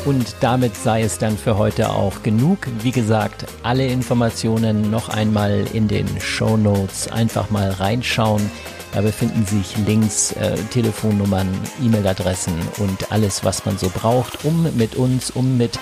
Und 0.08 0.36
damit 0.40 0.74
sei 0.74 1.02
es 1.02 1.18
dann 1.18 1.36
für 1.36 1.58
heute 1.58 1.90
auch 1.90 2.22
genug. 2.22 2.60
Wie 2.80 2.92
gesagt, 2.92 3.44
alle 3.62 3.86
Informationen 3.86 4.90
noch 4.90 5.10
einmal 5.10 5.66
in 5.74 5.86
den 5.86 6.06
Show 6.18 6.56
Notes. 6.56 7.12
Einfach 7.12 7.50
mal 7.50 7.68
reinschauen. 7.72 8.50
Da 8.94 9.02
befinden 9.02 9.44
sich 9.44 9.76
Links, 9.76 10.32
äh, 10.32 10.56
Telefonnummern, 10.70 11.46
E-Mail-Adressen 11.84 12.54
und 12.78 13.12
alles, 13.12 13.44
was 13.44 13.66
man 13.66 13.76
so 13.76 13.90
braucht, 13.90 14.46
um 14.46 14.74
mit 14.78 14.96
uns, 14.96 15.30
um 15.30 15.58
mit 15.58 15.78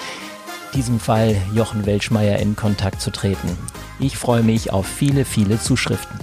diesem 0.75 0.99
Fall 0.99 1.37
Jochen 1.55 1.87
Welschmeier 1.87 2.41
in 2.41 2.57
Kontakt 2.57 3.01
zu 3.01 3.13
treten. 3.13 3.57
Ich 4.01 4.19
freue 4.19 4.43
mich 4.43 4.73
auf 4.73 4.89
viele, 4.89 5.25
viele 5.25 5.61
Zuschriften. 5.61 6.19